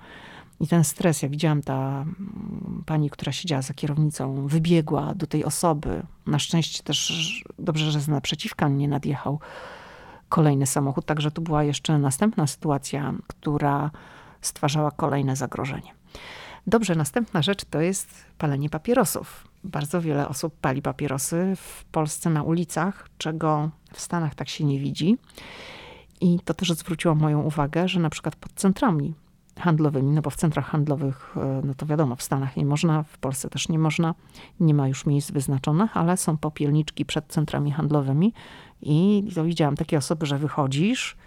[0.59, 5.45] I ten stres, ja widziałam ta mm, pani, która siedziała za kierownicą, wybiegła do tej
[5.45, 6.03] osoby.
[6.27, 9.39] Na szczęście też dobrze, że z naprzeciwka nie nadjechał
[10.29, 13.91] kolejny samochód, także tu była jeszcze następna sytuacja, która
[14.41, 15.93] stwarzała kolejne zagrożenie.
[16.67, 19.47] Dobrze, następna rzecz to jest palenie papierosów.
[19.63, 24.79] Bardzo wiele osób pali papierosy w Polsce na ulicach, czego w Stanach tak się nie
[24.79, 25.17] widzi.
[26.21, 29.13] I to też zwróciło moją uwagę, że na przykład pod centrami
[29.59, 33.17] handlowymi, no bo w centrach handlowych, e, no to wiadomo, w Stanach nie można, w
[33.17, 34.15] Polsce też nie można,
[34.59, 38.33] nie ma już miejsc wyznaczonych, ale są popielniczki przed centrami handlowymi
[38.81, 41.17] i to widziałam takie osoby, że wychodzisz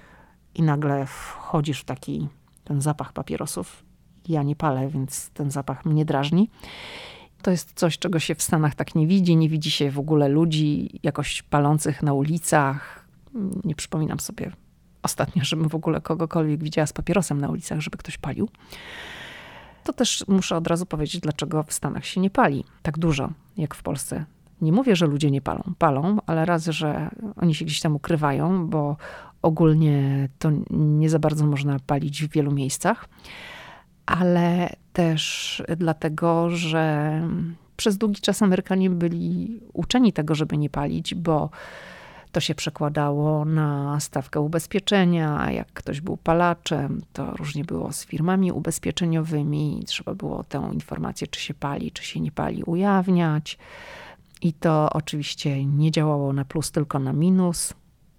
[0.55, 2.29] i nagle wchodzisz w taki
[2.65, 3.86] ten zapach papierosów.
[4.29, 6.51] Ja nie palę, więc ten zapach mnie drażni.
[7.43, 9.37] To jest coś, czego się w Stanach tak nie widzi.
[9.37, 13.07] Nie widzi się w ogóle ludzi jakoś palących na ulicach.
[13.65, 14.53] Nie przypominam sobie
[15.03, 18.49] ostatnio, żebym w ogóle kogokolwiek widziała z papierosem na ulicach, żeby ktoś palił.
[19.85, 23.75] To też muszę od razu powiedzieć, dlaczego w Stanach się nie pali tak dużo, jak
[23.75, 24.25] w Polsce.
[24.61, 25.63] Nie mówię, że ludzie nie palą.
[25.79, 28.97] Palą, ale raz, że oni się gdzieś tam ukrywają, bo
[29.43, 33.09] ogólnie to nie za bardzo można palić w wielu miejscach,
[34.07, 37.23] ale też dlatego, że
[37.77, 41.51] przez długi czas Amerykanie byli uczeni tego, żeby nie palić, bo
[42.33, 48.53] to się przekładało na stawkę ubezpieczenia, jak ktoś był palaczem, to różnie było z firmami
[48.53, 49.83] ubezpieczeniowymi.
[49.87, 53.59] Trzeba było tę informację, czy się pali, czy się nie pali, ujawniać.
[54.43, 57.75] I to oczywiście nie działało na plus, tylko na minus.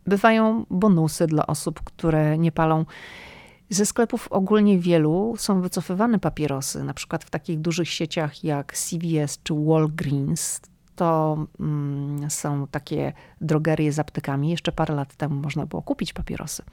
[0.05, 2.85] Bywają bonusy dla osób, które nie palą.
[3.69, 9.39] Ze sklepów ogólnie wielu są wycofywane papierosy, na przykład w takich dużych sieciach jak CVS
[9.43, 10.61] czy Walgreens
[10.97, 14.49] to mm, są takie drogerie z aptekami.
[14.49, 16.63] Jeszcze parę lat temu można było kupić papierosy.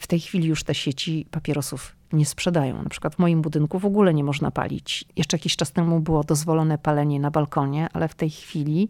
[0.00, 2.82] W tej chwili już te sieci papierosów nie sprzedają.
[2.82, 5.04] Na przykład w moim budynku w ogóle nie można palić.
[5.16, 8.88] Jeszcze jakiś czas temu było dozwolone palenie na balkonie, ale w tej chwili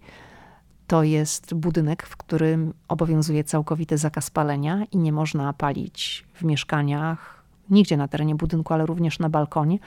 [0.87, 7.42] to jest budynek, w którym obowiązuje całkowity zakaz palenia i nie można palić w mieszkaniach,
[7.71, 9.79] nigdzie na terenie budynku, ale również na balkonie.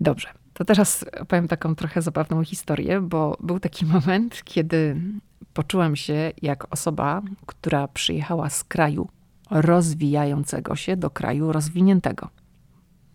[0.00, 5.00] Dobrze, to teraz powiem taką trochę zabawną historię, bo był taki moment, kiedy
[5.52, 9.08] poczułam się jak osoba, która przyjechała z kraju
[9.50, 12.28] rozwijającego się do kraju rozwiniętego.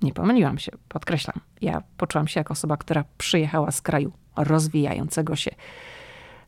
[0.02, 1.40] Nie pomyliłam się, podkreślam.
[1.62, 5.52] Ja poczułam się jak osoba, która przyjechała z kraju rozwijającego się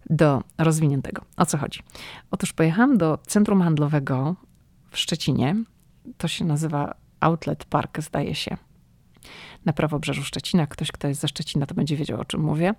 [0.10, 1.22] do rozwiniętego.
[1.38, 1.80] O co chodzi?
[2.32, 4.36] Otóż pojechałam do centrum handlowego
[4.90, 5.56] w Szczecinie.
[6.18, 8.58] To się nazywa Outlet Park, zdaje się
[9.66, 10.68] na prawobrzeżu Szczecina.
[10.68, 12.74] Ktoś, kto jest ze Szczecina, to będzie wiedział, o czym mówię.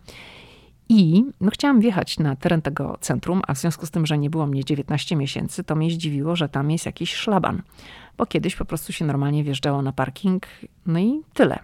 [0.88, 4.30] I no, chciałam wjechać na teren tego centrum, a w związku z tym, że nie
[4.30, 7.62] było mnie 19 miesięcy, to mnie zdziwiło, że tam jest jakiś szlaban.
[8.18, 10.46] Bo kiedyś po prostu się normalnie wjeżdżało na parking,
[10.86, 11.58] no i tyle.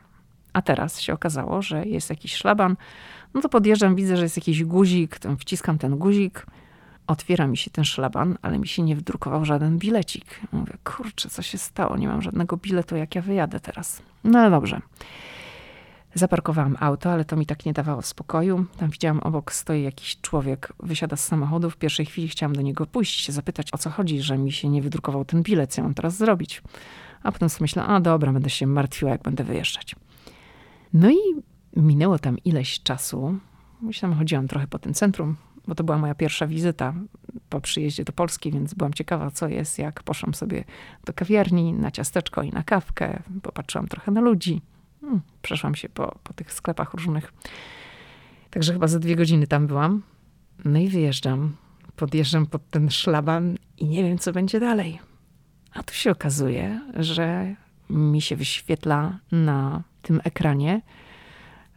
[0.53, 2.77] A teraz się okazało, że jest jakiś szlaban.
[3.35, 6.47] No to podjeżdżam, widzę, że jest jakiś guzik, wciskam ten guzik,
[7.13, 10.41] otwiera mi się ten szlaban, ale mi się nie wdrukował żaden bilecik.
[10.53, 11.97] Mówię, kurczę, co się stało?
[11.97, 14.03] Nie mam żadnego biletu, jak ja wyjadę teraz.
[14.25, 14.81] No ale dobrze.
[16.15, 18.65] Zaparkowałam auto, ale to mi tak nie dawało spokoju.
[18.77, 21.71] Tam widziałam obok stoi jakiś człowiek, wysiada z samochodu.
[21.71, 24.69] W pierwszej chwili chciałam do niego pójść, się zapytać o co chodzi, że mi się
[24.69, 26.63] nie wydrukował ten bilet, co mam teraz zrobić.
[27.23, 29.97] A potem sobie myślę, a dobra, będę się martwiła, jak będę wyjeżdżać.
[30.93, 31.17] No i
[31.77, 33.39] minęło tam ileś czasu.
[33.83, 35.37] Myślałam, chodziłam trochę po tym centrum,
[35.69, 36.95] bo to była moja pierwsza wizyta
[37.49, 40.65] po przyjeździe do Polski, więc byłam ciekawa, co jest, jak poszłam sobie
[41.05, 44.61] do kawiarni na ciasteczko i na kawkę, popatrzyłam trochę na ludzi,
[45.01, 47.33] hmm, przeszłam się po, po tych sklepach różnych.
[48.51, 50.03] Także chyba za dwie godziny tam byłam.
[50.65, 51.57] No i wyjeżdżam,
[51.97, 55.01] podjeżdżam pod ten szlaban i nie wiem, co będzie dalej.
[55.73, 57.55] A tu się okazuje, że
[57.91, 60.81] mi się wyświetla na tym ekranie,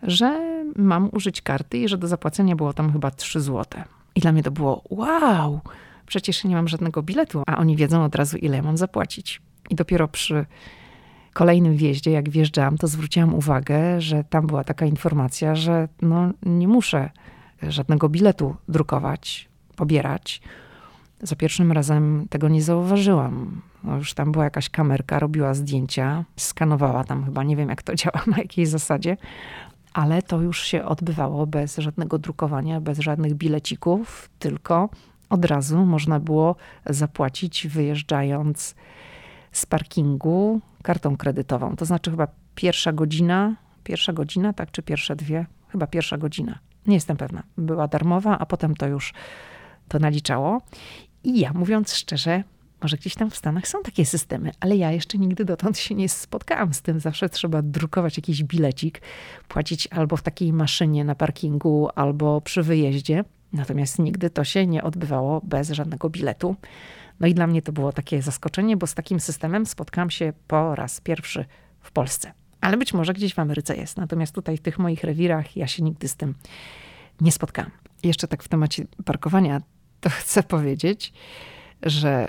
[0.04, 3.84] że mam użyć karty i że do zapłacenia było tam chyba 3 zł.
[4.16, 5.60] I dla mnie to było wow,
[6.06, 9.42] przecież nie mam żadnego biletu, a oni wiedzą od razu, ile ja mam zapłacić.
[9.70, 10.46] I dopiero przy
[11.34, 16.68] kolejnym wjeździe, jak wjeżdżałam, to zwróciłam uwagę, że tam była taka informacja, że no, nie
[16.68, 17.10] muszę
[17.64, 20.42] żadnego biletu drukować, pobierać.
[21.22, 23.62] Za pierwszym razem tego nie zauważyłam.
[23.84, 27.96] No już tam była jakaś kamerka, robiła zdjęcia, skanowała tam chyba, nie wiem jak to
[27.96, 29.18] działa, na jakiej zasadzie,
[29.96, 34.90] ale to już się odbywało bez żadnego drukowania, bez żadnych bilecików, tylko
[35.30, 36.56] od razu można było
[36.86, 38.76] zapłacić wyjeżdżając
[39.52, 41.76] z parkingu kartą kredytową.
[41.76, 46.60] To znaczy chyba pierwsza godzina, pierwsza godzina, tak, czy pierwsze dwie, chyba pierwsza godzina.
[46.88, 47.44] Nie jestem pewna.
[47.58, 49.14] Była darmowa, a potem to już
[49.88, 50.62] to naliczało.
[51.24, 52.44] I ja, mówiąc szczerze,
[52.82, 56.10] może gdzieś tam w Stanach są takie systemy, ale ja jeszcze nigdy dotąd się nie
[56.10, 57.00] spotkałam z tym.
[57.00, 59.02] Zawsze trzeba drukować jakiś bilecik,
[59.48, 63.24] płacić albo w takiej maszynie na parkingu, albo przy wyjeździe.
[63.54, 66.56] Natomiast nigdy to się nie odbywało bez żadnego biletu.
[67.20, 70.76] No i dla mnie to było takie zaskoczenie, bo z takim systemem spotkałam się po
[70.76, 71.46] raz pierwszy
[71.82, 72.34] w Polsce.
[72.62, 73.98] Ale być może gdzieś w Ameryce jest.
[73.98, 76.34] Natomiast tutaj w tych moich rewirach ja się nigdy z tym
[77.22, 77.72] nie spotkałam.
[78.04, 79.62] Jeszcze tak w temacie parkowania,
[80.02, 81.14] to chcę powiedzieć,
[81.84, 82.28] że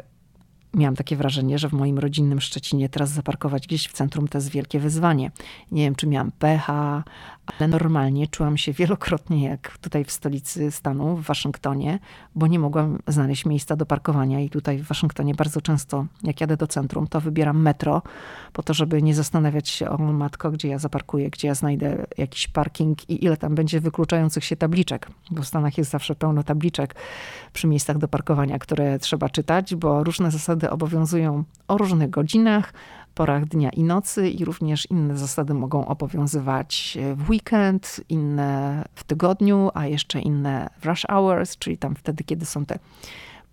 [0.74, 4.50] miałam takie wrażenie, że w moim rodzinnym Szczecinie teraz zaparkować gdzieś w centrum to jest
[4.50, 5.30] wielkie wyzwanie.
[5.72, 7.04] Nie wiem, czy miałam pecha,
[7.46, 11.98] ale normalnie czułam się wielokrotnie jak tutaj w stolicy stanu, w Waszyngtonie,
[12.34, 16.56] bo nie mogłam znaleźć miejsca do parkowania i tutaj w Waszyngtonie bardzo często, jak jadę
[16.56, 18.02] do centrum, to wybieram metro,
[18.52, 22.48] po to, żeby nie zastanawiać się o matko, gdzie ja zaparkuję, gdzie ja znajdę jakiś
[22.48, 26.94] parking i ile tam będzie wykluczających się tabliczek, bo w Stanach jest zawsze pełno tabliczek
[27.52, 32.72] przy miejscach do parkowania, które trzeba czytać, bo różne zasady obowiązują o różnych godzinach,
[33.14, 39.70] porach dnia i nocy i również inne zasady mogą obowiązywać w weekend, inne w tygodniu,
[39.74, 42.78] a jeszcze inne w rush hours, czyli tam wtedy, kiedy są te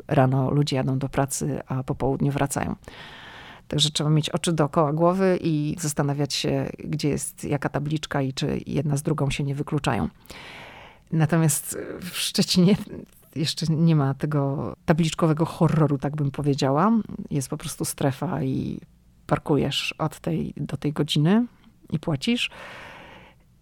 [0.08, 2.76] rano ludzie jadą do pracy, a po południu wracają.
[3.68, 8.60] Także trzeba mieć oczy dookoła głowy i zastanawiać się, gdzie jest jaka tabliczka i czy
[8.66, 10.10] jedna z drugą się nie wykluczają.
[11.12, 12.76] Natomiast w Szczecinie
[13.36, 16.92] jeszcze nie ma tego tabliczkowego horroru, tak bym powiedziała.
[17.30, 18.80] Jest po prostu strefa i
[19.28, 21.46] parkujesz od tej do tej godziny
[21.90, 22.50] i płacisz.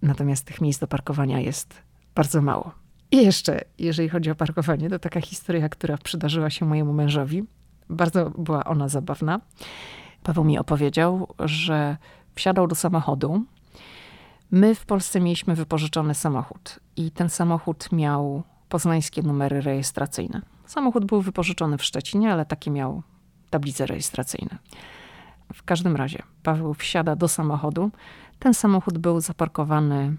[0.02, 1.82] Natomiast tych miejsc do parkowania jest
[2.16, 2.72] bardzo mało.
[3.12, 7.44] I jeszcze, jeżeli chodzi o parkowanie, to taka historia, która przydarzyła się mojemu mężowi.
[7.90, 9.42] Bardzo była ona zabawna.
[10.24, 11.98] Paweł mi opowiedział, że
[12.36, 13.46] wsiadał do samochodu.
[14.52, 20.42] My w Polsce mieliśmy wypożyczony samochód i ten samochód miał poznańskie numery rejestracyjne.
[20.66, 23.04] Samochód był wypożyczony w Szczecinie, ale takie miał
[23.50, 24.58] tablice rejestracyjne.
[25.54, 27.92] W każdym razie Paweł wsiada do samochodu.
[28.40, 30.16] Ten samochód był zaparkowany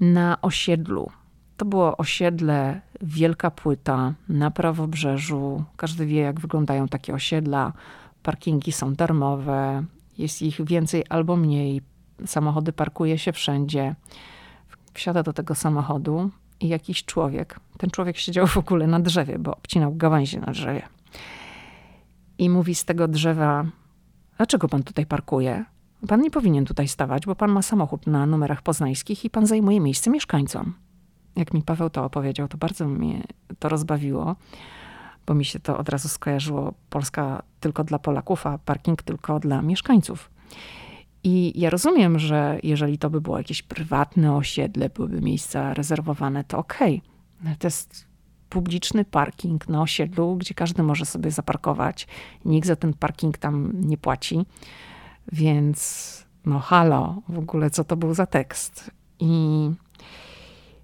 [0.00, 1.10] na osiedlu.
[1.56, 5.64] To było osiedle Wielka Płyta na prawobrzeżu.
[5.76, 7.72] Każdy wie, jak wyglądają takie osiedla.
[8.22, 9.84] Parkingi są darmowe,
[10.18, 11.82] jest ich więcej albo mniej.
[12.26, 13.94] Samochody parkuje się wszędzie.
[14.94, 16.30] Wsiada do tego samochodu
[16.62, 17.60] i jakiś człowiek.
[17.78, 20.82] Ten człowiek siedział w ogóle na drzewie, bo obcinał gałęzie na drzewie.
[22.38, 23.64] I mówi z tego drzewa:
[24.36, 25.64] Dlaczego pan tutaj parkuje?
[26.08, 29.80] Pan nie powinien tutaj stawać, bo pan ma samochód na numerach poznańskich i pan zajmuje
[29.80, 30.74] miejsce mieszkańcom.
[31.36, 33.22] Jak mi Paweł to opowiedział, to bardzo mnie
[33.58, 34.36] to rozbawiło,
[35.26, 39.62] bo mi się to od razu skojarzyło Polska tylko dla Polaków, a parking tylko dla
[39.62, 40.30] mieszkańców.
[41.24, 46.58] I ja rozumiem, że jeżeli to by było jakieś prywatne osiedle, byłyby miejsca rezerwowane, to
[46.58, 47.02] okej.
[47.40, 47.56] Okay.
[47.56, 48.06] To jest
[48.48, 52.06] publiczny parking na osiedlu, gdzie każdy może sobie zaparkować.
[52.44, 54.46] Nikt za ten parking tam nie płaci.
[55.32, 58.90] Więc no halo, w ogóle co to był za tekst?
[59.18, 59.70] I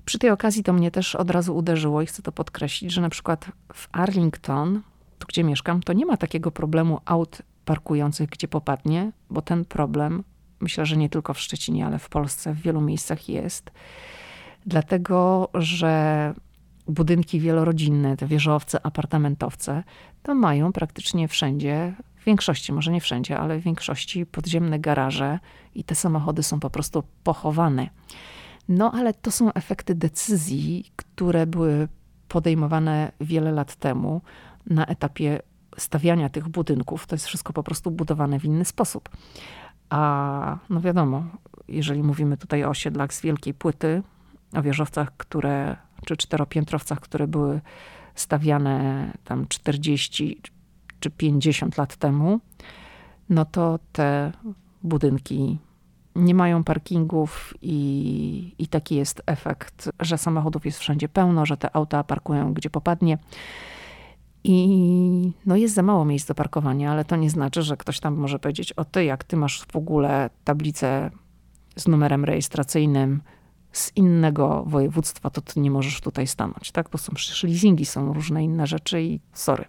[0.05, 3.09] przy tej okazji to mnie też od razu uderzyło i chcę to podkreślić, że na
[3.09, 4.83] przykład w Arlington,
[5.18, 10.24] tu gdzie mieszkam, to nie ma takiego problemu aut parkujących gdzie popadnie, bo ten problem,
[10.60, 13.70] myślę, że nie tylko w Szczecinie, ale w Polsce w wielu miejscach jest.
[14.66, 16.34] Dlatego, że
[16.88, 19.84] budynki wielorodzinne, te wieżowce, apartamentowce,
[20.22, 25.38] to mają praktycznie wszędzie, w większości, może nie wszędzie, ale w większości podziemne garaże
[25.74, 27.88] i te samochody są po prostu pochowane.
[28.68, 31.88] No ale to są efekty decyzji, które były
[32.28, 34.22] podejmowane wiele lat temu
[34.66, 35.42] na etapie
[35.78, 37.06] stawiania tych budynków.
[37.06, 39.08] To jest wszystko po prostu budowane w inny sposób.
[39.90, 41.24] A no wiadomo,
[41.68, 44.03] jeżeli mówimy tutaj o osiedlach z wielkiej płyty,
[44.53, 47.61] o wieżowcach, które czy czteropiętrowcach, które były
[48.14, 50.40] stawiane tam 40
[51.01, 52.40] czy 50 lat temu,
[53.29, 54.33] no to te
[54.83, 55.59] budynki
[56.16, 61.76] nie mają parkingów i, i taki jest efekt, że samochodów jest wszędzie pełno, że te
[61.76, 63.18] auta parkują gdzie popadnie.
[64.51, 68.14] I no jest za mało miejsc do parkowania, ale to nie znaczy, że ktoś tam
[68.14, 71.11] może powiedzieć: O ty, jak ty masz w ogóle tablicę
[71.76, 73.22] z numerem rejestracyjnym
[73.72, 76.72] z innego województwa, to ty nie możesz tutaj stanąć.
[76.72, 76.88] Tak?
[76.88, 79.64] To są przecież leasingi, są różne inne rzeczy i sorry.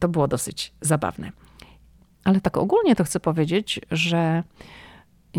[0.00, 1.32] To było dosyć zabawne.
[2.24, 4.42] Ale tak ogólnie to chcę powiedzieć, że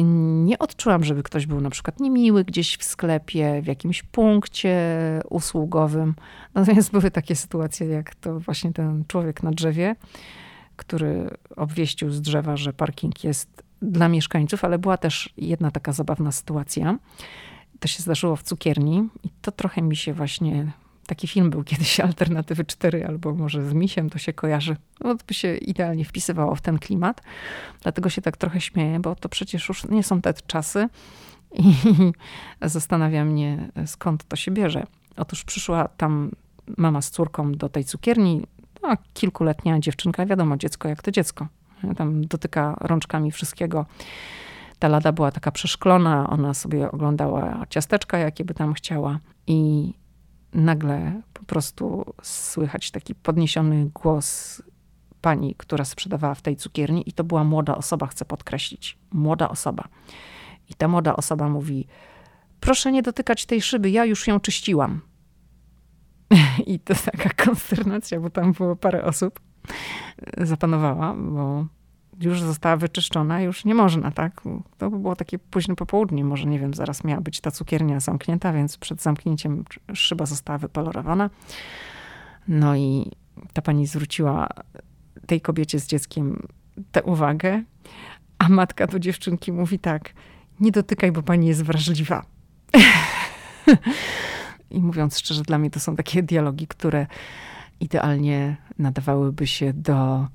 [0.04, 4.80] nie odczułam, żeby ktoś był na przykład niemiły gdzieś w sklepie, w jakimś punkcie
[5.30, 6.16] usługowym.
[6.56, 9.96] Natomiast były takie sytuacje, jak to właśnie ten człowiek na drzewie,
[10.76, 16.32] który obwieścił z drzewa, że parking jest dla mieszkańców, ale była też jedna taka zabawna
[16.32, 16.98] sytuacja,
[17.80, 20.72] To się zdarzyło w cukierni i to trochę mi się właśnie
[21.08, 24.76] Taki film był kiedyś Alternatywy 4, albo może z Misiem to się kojarzy.
[25.00, 27.22] No, to by się idealnie wpisywało w ten klimat.
[27.82, 30.90] Dlatego się tak trochę śmieję, bo to przecież już nie są te czasy
[31.54, 31.74] i
[32.62, 34.86] zastanawia mnie, skąd to się bierze.
[35.18, 36.32] Otóż przyszła tam
[36.78, 38.42] mama z córką do tej cukierni,
[38.84, 41.48] no, kilkuletnia dziewczynka, wiadomo, dziecko jak to dziecko.
[41.98, 43.86] Tam dotyka rączkami wszystkiego.
[44.80, 49.20] Ta lada była taka przeszklona, ona sobie oglądała ciasteczka, jakie by tam chciała.
[49.48, 49.94] I
[50.54, 54.62] nagle po prostu słychać taki podniesiony głos
[55.22, 58.98] pani, która sprzedawała w tej cukierni, i to była młoda osoba, chcę podkreślić.
[59.12, 59.88] Młoda osoba.
[60.70, 61.88] I ta młoda osoba mówi:
[62.60, 65.02] Proszę nie dotykać tej szyby, ja już ją czyściłam.
[66.68, 69.40] I to taka konsternacja, bo tam było parę osób,
[70.38, 71.66] zapanowała, bo
[72.22, 74.42] już została wyczyszczona, już nie można, tak?
[74.78, 78.54] To by było takie późne popołudnie, może nie wiem, zaraz miała być ta cukiernia zamknięta,
[78.54, 79.64] więc przed zamknięciem
[79.94, 81.30] szyba została wypolerowana.
[82.48, 83.12] No i
[83.54, 84.50] ta pani zwróciła
[85.26, 86.48] tej kobiecie z dzieckiem
[86.92, 87.64] tę uwagę,
[88.38, 90.14] a matka do dziewczynki mówi tak,
[90.60, 92.26] nie dotykaj, bo pani jest wrażliwa.
[94.72, 97.08] I mówiąc szczerze, dla mnie to są takie dialogi, które
[97.80, 100.28] idealnie nadawałyby się do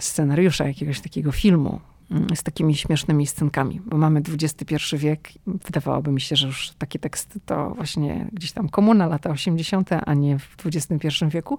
[0.00, 1.80] scenariusza jakiegoś takiego filmu
[2.10, 5.28] mm, z takimi śmiesznymi scenkami, bo mamy XXI wiek.
[5.46, 10.14] Wydawałoby mi się, że już takie teksty to właśnie gdzieś tam komuna, lata 80., a
[10.14, 11.58] nie w XXI wieku,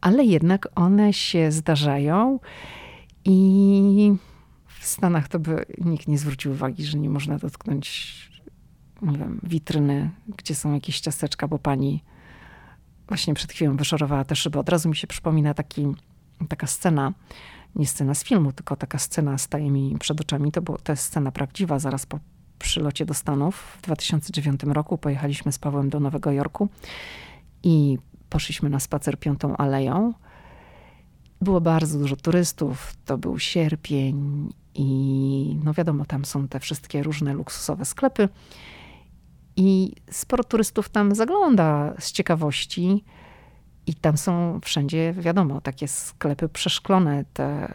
[0.00, 2.38] ale jednak one się zdarzają
[3.24, 4.12] i
[4.66, 8.16] w Stanach to by nikt nie zwrócił uwagi, że nie można dotknąć,
[9.02, 12.02] nie wiem, witryny, gdzie są jakieś ciasteczka, bo pani
[13.08, 14.58] właśnie przed chwilą wyszorowała te szyby.
[14.58, 15.86] Od razu mi się przypomina taki,
[16.48, 17.12] taka scena
[17.74, 20.52] nie scena z filmu, tylko taka scena staje mi przed oczami.
[20.52, 21.78] To, było, to jest scena prawdziwa.
[21.78, 22.18] Zaraz po
[22.58, 26.68] przylocie do Stanów w 2009 roku pojechaliśmy z Pawłem do Nowego Jorku
[27.62, 27.98] i
[28.30, 30.12] poszliśmy na spacer Piątą Aleją.
[31.40, 37.34] Było bardzo dużo turystów, to był sierpień i no wiadomo, tam są te wszystkie różne
[37.34, 38.28] luksusowe sklepy.
[39.56, 43.04] I sporo turystów tam zagląda z ciekawości.
[43.86, 47.24] I tam są wszędzie, wiadomo, takie sklepy przeszklone.
[47.32, 47.74] Te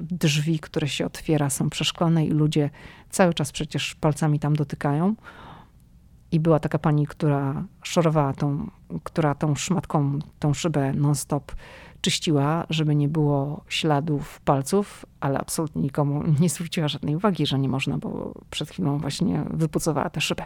[0.00, 2.70] drzwi, które się otwiera, są przeszklone i ludzie
[3.10, 5.14] cały czas przecież palcami tam dotykają.
[6.32, 8.70] I była taka pani, która szorowała tą,
[9.04, 11.52] która tą szmatką, tą szybę non-stop
[12.00, 17.68] czyściła, żeby nie było śladów palców, ale absolutnie nikomu nie zwróciła żadnej uwagi, że nie
[17.68, 20.44] można, bo przed chwilą właśnie wypucowała tę szybę.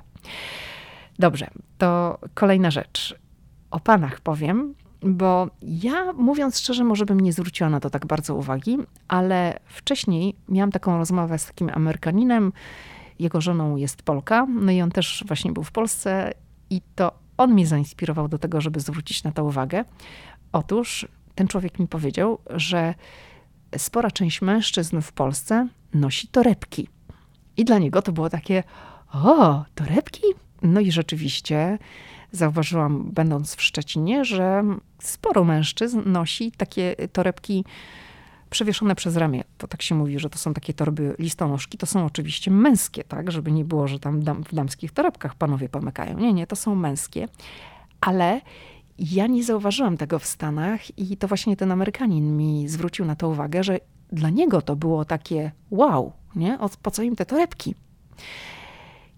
[1.19, 3.19] Dobrze, to kolejna rzecz.
[3.71, 4.75] O panach powiem,
[5.05, 8.79] bo ja, mówiąc szczerze, może bym nie zwróciła na to tak bardzo uwagi,
[9.09, 12.53] ale wcześniej miałam taką rozmowę z takim Amerykaninem.
[13.19, 16.33] Jego żoną jest Polka, no i on też właśnie był w Polsce,
[16.71, 19.85] i to on mnie zainspirował do tego, żeby zwrócić na to uwagę.
[20.53, 22.95] Otóż ten człowiek mi powiedział, że
[23.77, 26.89] spora część mężczyzn w Polsce nosi torebki.
[27.57, 28.63] I dla niego to było takie:
[29.13, 30.23] O, torebki?
[30.63, 31.79] No i rzeczywiście
[32.35, 34.63] zauważyłam, będąc w Szczecinie, że
[34.99, 37.65] sporo mężczyzn nosi takie torebki
[38.51, 39.45] przewieszone przez ramię.
[39.59, 41.79] To tak się mówi, że to są takie torby listonoszki.
[41.79, 43.31] To są oczywiście męskie, tak?
[43.31, 46.19] Żeby nie było, że tam dam, w damskich torebkach panowie pomykają.
[46.19, 47.29] Nie, nie, to są męskie.
[48.01, 48.41] Ale
[48.99, 53.29] ja nie zauważyłam tego w Stanach i to właśnie ten Amerykanin mi zwrócił na to
[53.29, 53.79] uwagę, że
[54.13, 56.61] dla niego to było takie wow, nie?
[56.61, 57.75] O, po co im te torebki?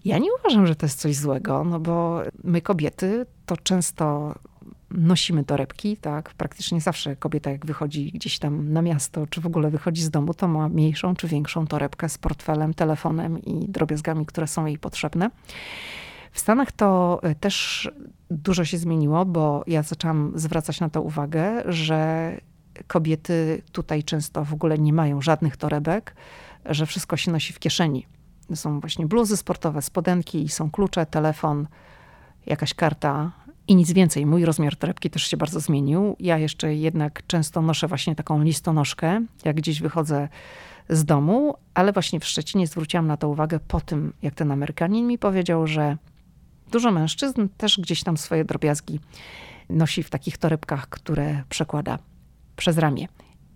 [0.07, 4.35] Ja nie uważam, że to jest coś złego, no bo my kobiety to często
[4.91, 6.33] nosimy torebki, tak?
[6.33, 10.33] Praktycznie zawsze kobieta, jak wychodzi gdzieś tam na miasto, czy w ogóle wychodzi z domu,
[10.33, 15.29] to ma mniejszą czy większą torebkę z portfelem, telefonem i drobiazgami, które są jej potrzebne.
[16.31, 17.89] W Stanach to y, też
[18.31, 22.31] dużo się zmieniło, bo ja zaczęłam zwracać na to uwagę, że
[22.87, 26.15] kobiety tutaj często w ogóle nie mają żadnych torebek,
[26.65, 28.05] że wszystko się nosi w kieszeni
[28.55, 31.67] są właśnie bluzy sportowe, spodenki, są klucze, telefon,
[32.45, 33.31] jakaś karta
[33.67, 34.25] i nic więcej.
[34.25, 36.15] Mój rozmiar torebki też się bardzo zmienił.
[36.19, 40.29] Ja jeszcze jednak często noszę właśnie taką listonoszkę, jak gdzieś wychodzę
[40.89, 45.07] z domu, ale właśnie w Szczecinie zwróciłam na to uwagę po tym, jak ten Amerykanin
[45.07, 45.97] mi powiedział, że
[46.71, 48.99] dużo mężczyzn też gdzieś tam swoje drobiazgi
[49.69, 51.99] nosi w takich torebkach, które przekłada
[52.55, 53.07] przez ramię.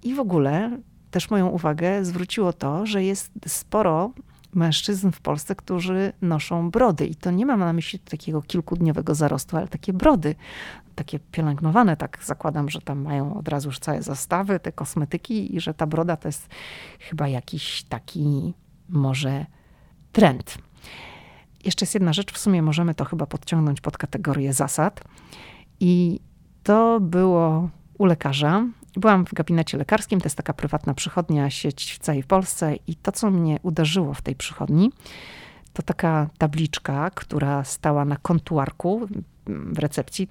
[0.04, 0.78] I w ogóle
[1.12, 4.12] też moją uwagę zwróciło to, że jest sporo
[4.54, 7.06] mężczyzn w Polsce, którzy noszą brody.
[7.06, 10.36] I to nie mam na myśli takiego kilkudniowego zarostu, ale takie brody,
[10.96, 15.60] takie pielęgnowane, tak zakładam, że tam mają od razu już całe zastawy, te kosmetyki i
[15.62, 16.48] że ta broda to jest
[17.00, 18.54] chyba jakiś taki
[18.90, 19.46] może
[20.12, 20.58] trend.
[21.66, 25.04] jeszcze jest jedna rzecz, w sumie możemy to chyba podciągnąć pod kategorię zasad.
[25.80, 26.20] I
[26.64, 28.66] to było u lekarza.
[28.96, 32.76] Byłam w gabinecie lekarskim, to jest taka prywatna przychodnia, sieć w całej Polsce.
[32.88, 34.92] I to, co mnie uderzyło w tej przychodni,
[35.74, 39.08] to taka tabliczka, która stała na kontuarku
[39.46, 40.30] w recepcji.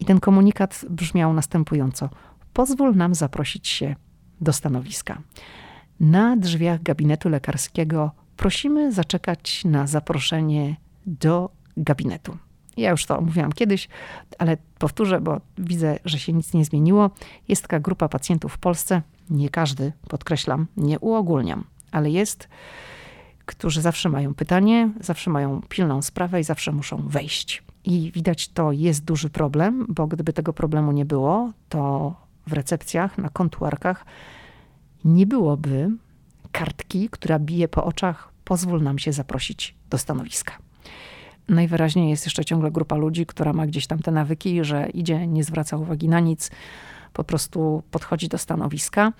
[0.00, 2.08] I ten komunikat brzmiał następująco:
[2.52, 3.96] Pozwól nam zaprosić się
[4.40, 5.22] do stanowiska.
[6.00, 10.76] Na drzwiach gabinetu lekarskiego prosimy zaczekać na zaproszenie
[11.06, 12.38] do gabinetu.
[12.80, 13.88] Ja już to mówiłam kiedyś,
[14.38, 17.10] ale powtórzę, bo widzę, że się nic nie zmieniło.
[17.48, 22.48] Jest taka grupa pacjentów w Polsce, nie każdy, podkreślam, nie uogólniam, ale jest,
[23.46, 27.62] którzy zawsze mają pytanie, zawsze mają pilną sprawę i zawsze muszą wejść.
[27.84, 32.14] I widać, to jest duży problem, bo gdyby tego problemu nie było, to
[32.46, 34.04] w recepcjach, na kontuarkach
[35.04, 35.90] nie byłoby
[36.52, 40.52] kartki, która bije po oczach, pozwól nam się zaprosić do stanowiska.
[41.50, 45.44] Najwyraźniej jest jeszcze ciągle grupa ludzi, która ma gdzieś tam te nawyki, że idzie, nie
[45.44, 46.50] zwraca uwagi na nic,
[47.12, 49.12] po prostu podchodzi do stanowiska,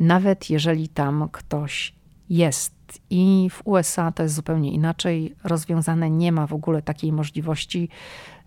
[0.00, 1.94] nawet jeżeli tam ktoś
[2.30, 2.74] jest.
[3.10, 6.10] I w USA to jest zupełnie inaczej rozwiązane.
[6.10, 7.88] Nie ma w ogóle takiej możliwości,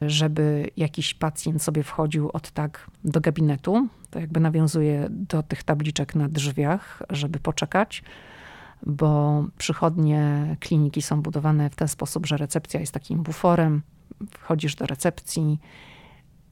[0.01, 3.87] żeby jakiś pacjent sobie wchodził od tak do gabinetu.
[4.09, 8.03] To jakby nawiązuje do tych tabliczek na drzwiach, żeby poczekać
[8.85, 13.81] bo przychodnie kliniki są budowane w ten sposób, że recepcja jest takim buforem.
[14.31, 15.59] Wchodzisz do recepcji,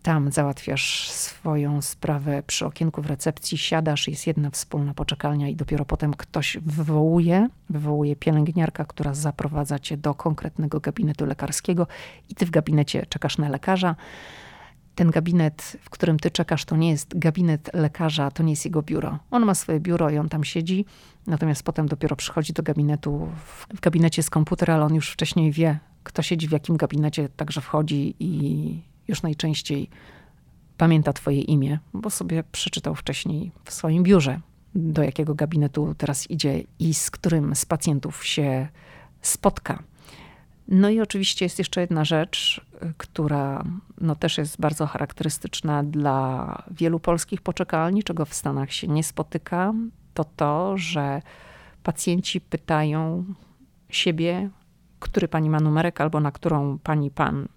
[0.06, 5.86] tam załatwiasz swoją sprawę przy okienku w recepcji, siadasz, jest jedna wspólna poczekalnia i dopiero
[5.86, 11.88] potem ktoś wywołuje, wywołuje pielęgniarka, która zaprowadza cię do konkretnego gabinetu lekarskiego
[12.30, 13.96] i ty w gabinecie czekasz na lekarza
[14.96, 18.82] ten gabinet, w którym ty czekasz, to nie jest gabinet lekarza, to nie jest jego
[18.82, 19.20] biuro.
[19.32, 20.86] On ma swoje biuro i on tam siedzi,
[21.28, 23.30] natomiast potem dopiero przychodzi do gabinetu.
[23.76, 27.62] W gabinecie jest komputer, ale on już wcześniej wie, kto siedzi w jakim gabinecie, także
[27.62, 29.90] wchodzi i już najczęściej
[30.78, 34.40] pamięta twoje imię, bo sobie przeczytał wcześniej w swoim biurze,
[34.76, 38.68] do jakiego gabinetu teraz idzie i z którym z pacjentów się
[39.22, 39.84] spotka.
[40.68, 42.66] No i oczywiście jest jeszcze jedna rzecz,
[42.98, 43.64] która
[44.02, 49.74] no też jest bardzo charakterystyczna dla wielu polskich poczekalni, czego w Stanach się nie spotyka,
[50.14, 51.22] to to, że
[51.84, 53.26] pacjenci pytają
[53.90, 54.50] siebie,
[55.00, 57.48] który pani ma numerek albo na którą pani pan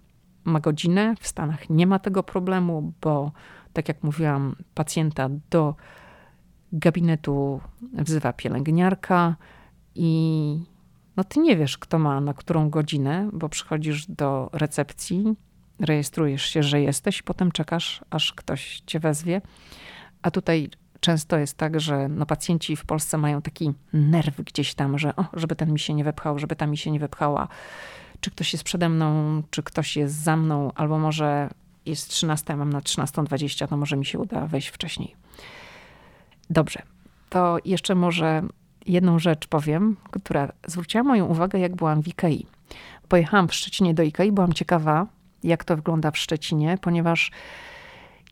[0.43, 1.15] ma godzinę.
[1.19, 3.31] W Stanach nie ma tego problemu, bo
[3.73, 5.75] tak jak mówiłam, pacjenta do
[6.73, 7.61] gabinetu
[7.93, 9.35] wzywa pielęgniarka
[9.95, 10.63] i
[11.19, 15.35] no ty nie wiesz, kto ma na którą godzinę, bo przychodzisz do recepcji,
[15.79, 19.41] rejestrujesz się, że jesteś, potem czekasz, aż ktoś cię wezwie.
[20.21, 24.97] A tutaj często jest tak, że no pacjenci w Polsce mają taki nerw gdzieś tam,
[24.97, 27.47] że o, żeby ten mi się nie wepchał, żeby ta mi się nie wepchała.
[28.19, 31.49] Czy ktoś jest przede mną, czy ktoś jest za mną, albo może
[31.85, 35.15] jest 13, mam na 13.20, to może mi się uda wejść wcześniej.
[36.49, 36.81] Dobrze,
[37.29, 38.43] to jeszcze może
[38.89, 42.45] jedną rzecz powiem, która zwróciła moją uwagę, jak byłam w Ikei.
[43.07, 45.07] Pojechałam w Szczecinie do Ikei, byłam ciekawa,
[45.43, 47.31] jak to wygląda w Szczecinie, ponieważ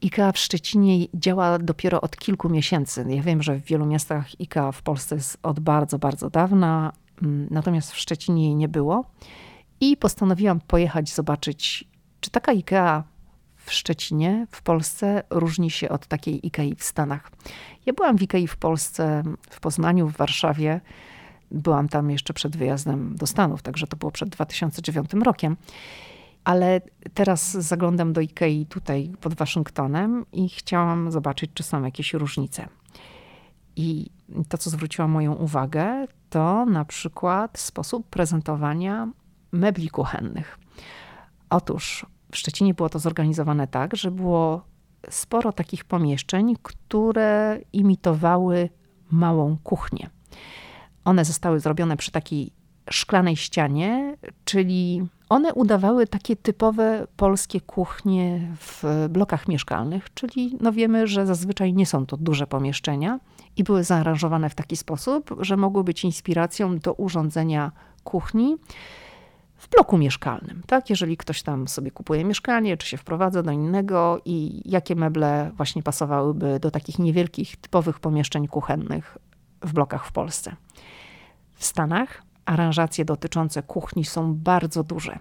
[0.03, 3.05] IKEA w Szczecinie działa dopiero od kilku miesięcy.
[3.09, 7.47] Ja wiem, że w wielu miastach IKEA w Polsce jest od bardzo, bardzo dawna, mm,
[7.51, 9.05] natomiast w Szczecinie jej nie było.
[9.81, 11.85] I postanowiłam pojechać zobaczyć,
[12.19, 13.03] czy taka IKEA
[13.67, 17.31] w Szczecinie, w Polsce, różni się od takiej IKEA w Stanach.
[17.85, 20.81] Ja byłam w IKEA w Polsce, w Poznaniu, w Warszawie.
[21.51, 25.57] Byłam tam jeszcze przed wyjazdem do Stanów, także to było przed 2009 rokiem.
[26.43, 26.81] Ale
[27.13, 32.67] teraz zaglądam do IKEA tutaj pod Waszyngtonem i chciałam zobaczyć, czy są jakieś różnice.
[33.75, 34.09] I
[34.49, 39.07] to, co zwróciło moją uwagę, to na przykład sposób prezentowania
[39.51, 40.59] mebli kuchennych.
[41.49, 44.61] Otóż w Szczecinie było to zorganizowane tak, że było
[45.09, 48.69] sporo takich pomieszczeń, które imitowały
[49.11, 50.09] małą kuchnię.
[51.05, 52.51] One zostały zrobione przy takiej
[52.89, 61.07] szklanej ścianie, czyli one udawały takie typowe polskie kuchnie w blokach mieszkalnych, czyli no wiemy,
[61.07, 63.19] że zazwyczaj nie są to duże pomieszczenia
[63.55, 67.71] i były zaaranżowane w taki sposób, że mogły być inspiracją do urządzenia
[68.03, 68.57] kuchni
[69.57, 70.89] w bloku mieszkalnym, tak?
[70.89, 75.83] Jeżeli ktoś tam sobie kupuje mieszkanie, czy się wprowadza do innego i jakie meble właśnie
[75.83, 79.17] pasowałyby do takich niewielkich, typowych pomieszczeń kuchennych
[79.61, 80.55] w blokach w Polsce.
[81.53, 85.19] W Stanach aranżacje dotyczące kuchni są bardzo duże.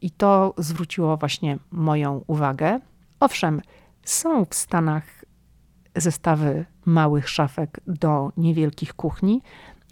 [0.00, 2.80] I to zwróciło właśnie moją uwagę.
[3.20, 3.60] Owszem,
[4.04, 5.24] są w Stanach
[5.96, 9.42] zestawy małych szafek do niewielkich kuchni,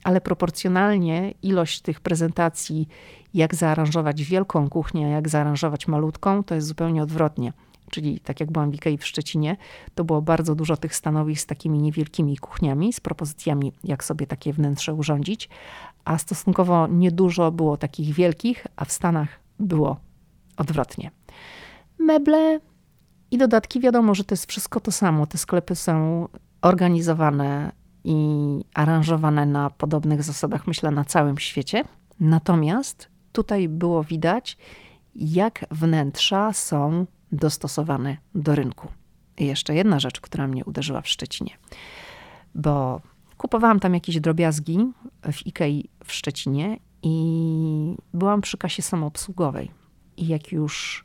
[0.05, 2.89] ale proporcjonalnie ilość tych prezentacji,
[3.35, 7.53] jak zaaranżować wielką kuchnię, jak zaaranżować malutką, to jest zupełnie odwrotnie.
[7.91, 9.57] Czyli tak jak byłam w Ikei w Szczecinie,
[9.95, 14.53] to było bardzo dużo tych stanowisk z takimi niewielkimi kuchniami, z propozycjami, jak sobie takie
[14.53, 15.49] wnętrze urządzić,
[16.05, 19.29] a stosunkowo niedużo było takich wielkich, a w Stanach
[19.59, 19.97] było
[20.57, 21.11] odwrotnie.
[21.99, 22.61] Meble
[23.31, 25.27] i dodatki, wiadomo, że to jest wszystko to samo.
[25.27, 26.29] Te sklepy są
[26.63, 27.73] organizowane
[28.05, 28.17] i
[28.75, 31.85] aranżowane na podobnych zasadach, myślę, na całym świecie.
[32.21, 34.57] Natomiast tutaj było widać,
[35.15, 38.89] jak wnętrza są dostosowane do rynku.
[39.39, 41.51] I jeszcze jedna rzecz, która mnie uderzyła w Szczecinie,
[42.55, 43.01] bo
[43.37, 44.79] kupowałam tam jakieś drobiazgi
[45.33, 49.71] w Ikei w Szczecinie i byłam przy kasie samoobsługowej.
[50.17, 51.05] I jak już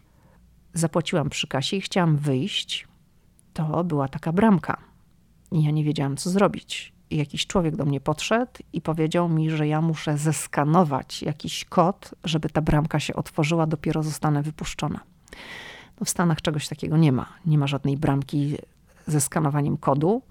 [0.73, 2.87] zapłaciłam przy kasie i chciałam wyjść,
[3.53, 4.77] to była taka bramka.
[5.51, 6.93] I ja nie wiedziałam, co zrobić.
[7.11, 12.49] Jakiś człowiek do mnie podszedł i powiedział mi, że ja muszę zeskanować jakiś kod, żeby
[12.49, 14.99] ta bramka się otworzyła, dopiero zostanę wypuszczona.
[15.99, 17.25] No w Stanach czegoś takiego nie ma.
[17.45, 18.57] Nie ma żadnej bramki
[19.07, 20.21] ze skanowaniem kodu,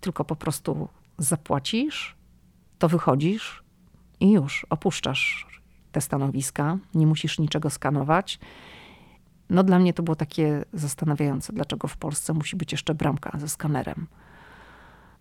[0.00, 2.16] tylko po prostu zapłacisz,
[2.78, 3.64] to wychodzisz
[4.20, 5.46] i już opuszczasz
[5.92, 8.38] te stanowiska, nie musisz niczego skanować.
[9.50, 13.48] No dla mnie to było takie zastanawiające, dlaczego w Polsce musi być jeszcze bramka ze
[13.48, 14.06] skanerem.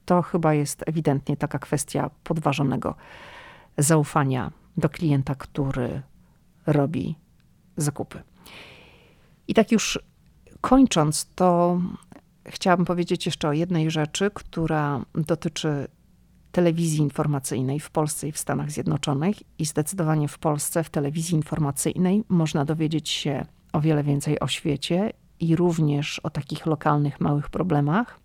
[0.06, 2.96] To chyba jest ewidentnie taka kwestia podważonego
[3.78, 6.02] zaufania do klienta, który
[6.66, 7.16] robi
[7.78, 8.24] zakupy.
[9.48, 10.00] I tak już
[10.62, 11.82] kończąc, to
[12.46, 15.88] chciałabym powiedzieć jeszcze o jednej rzeczy, która dotyczy
[16.52, 19.36] telewizji informacyjnej w Polsce i w Stanach Zjednoczonych.
[19.60, 25.14] I zdecydowanie w Polsce, w telewizji informacyjnej, można dowiedzieć się o wiele więcej o świecie
[25.40, 28.20] i również o takich lokalnych, małych problemach.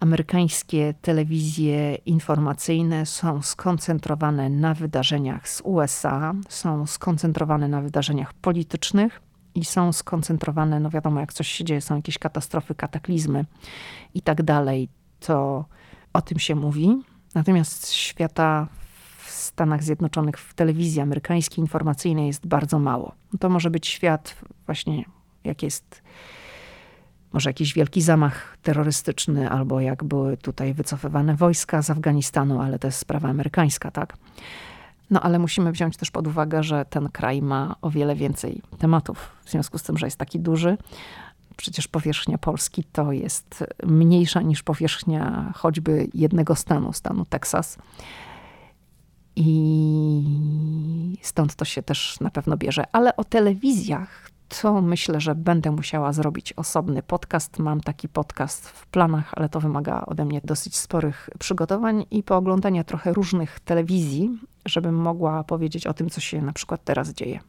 [0.00, 9.20] Amerykańskie telewizje informacyjne są skoncentrowane na wydarzeniach z USA, są skoncentrowane na wydarzeniach politycznych
[9.54, 13.44] i są skoncentrowane, no wiadomo, jak coś się dzieje, są jakieś katastrofy, kataklizmy
[14.14, 14.88] i tak dalej,
[15.20, 15.64] to
[16.12, 17.02] o tym się mówi.
[17.34, 18.68] Natomiast świata
[19.18, 23.12] w Stanach Zjednoczonych, w telewizji amerykańskiej informacyjnej jest bardzo mało.
[23.40, 24.36] To może być świat
[24.66, 25.04] właśnie,
[25.44, 26.02] jak jest
[27.32, 32.88] może jakiś wielki zamach terrorystyczny, albo jak były tutaj wycofywane wojska z Afganistanu, ale to
[32.88, 34.16] jest sprawa amerykańska, tak?
[35.10, 39.30] No ale musimy wziąć też pod uwagę, że ten kraj ma o wiele więcej tematów,
[39.44, 40.78] w związku z tym, że jest taki duży.
[41.56, 47.78] Przecież powierzchnia Polski to jest mniejsza niż powierzchnia choćby jednego stanu, stanu Teksas.
[49.36, 52.84] I stąd to się też na pewno bierze.
[52.92, 57.58] Ale o telewizjach to myślę, że będę musiała zrobić osobny podcast.
[57.58, 62.84] Mam taki podcast w planach, ale to wymaga ode mnie dosyć sporych przygotowań i pooglądania
[62.84, 67.40] trochę różnych telewizji, żebym mogła powiedzieć o tym, co się na przykład teraz dzieje.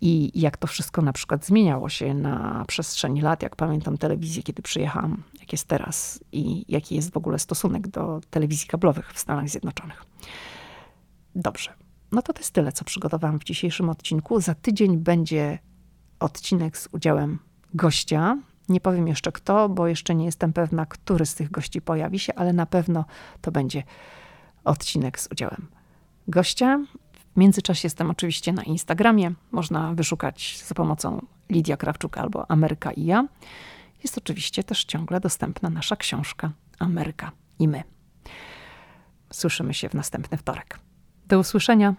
[0.00, 4.62] I jak to wszystko na przykład zmieniało się na przestrzeni lat, jak pamiętam telewizję, kiedy
[4.62, 9.48] przyjechałam, jak jest teraz i jaki jest w ogóle stosunek do telewizji kablowych w Stanach
[9.48, 10.04] Zjednoczonych.
[11.34, 11.83] Dobrze.
[12.14, 14.40] No to to jest tyle, co przygotowałam w dzisiejszym odcinku.
[14.40, 15.58] Za tydzień będzie
[16.20, 17.38] odcinek z udziałem
[17.74, 18.38] gościa.
[18.68, 22.34] Nie powiem jeszcze kto, bo jeszcze nie jestem pewna, który z tych gości pojawi się,
[22.34, 23.04] ale na pewno
[23.40, 23.82] to będzie
[24.64, 25.66] odcinek z udziałem
[26.28, 26.80] gościa.
[27.34, 29.32] W międzyczasie jestem oczywiście na Instagramie.
[29.52, 33.28] Można wyszukać za pomocą Lidia Krawczuk albo Ameryka i ja.
[34.02, 37.82] Jest oczywiście też ciągle dostępna nasza książka Ameryka i my.
[39.32, 40.83] Słyszymy się w następny wtorek.
[41.28, 41.94] Do usłyszenia.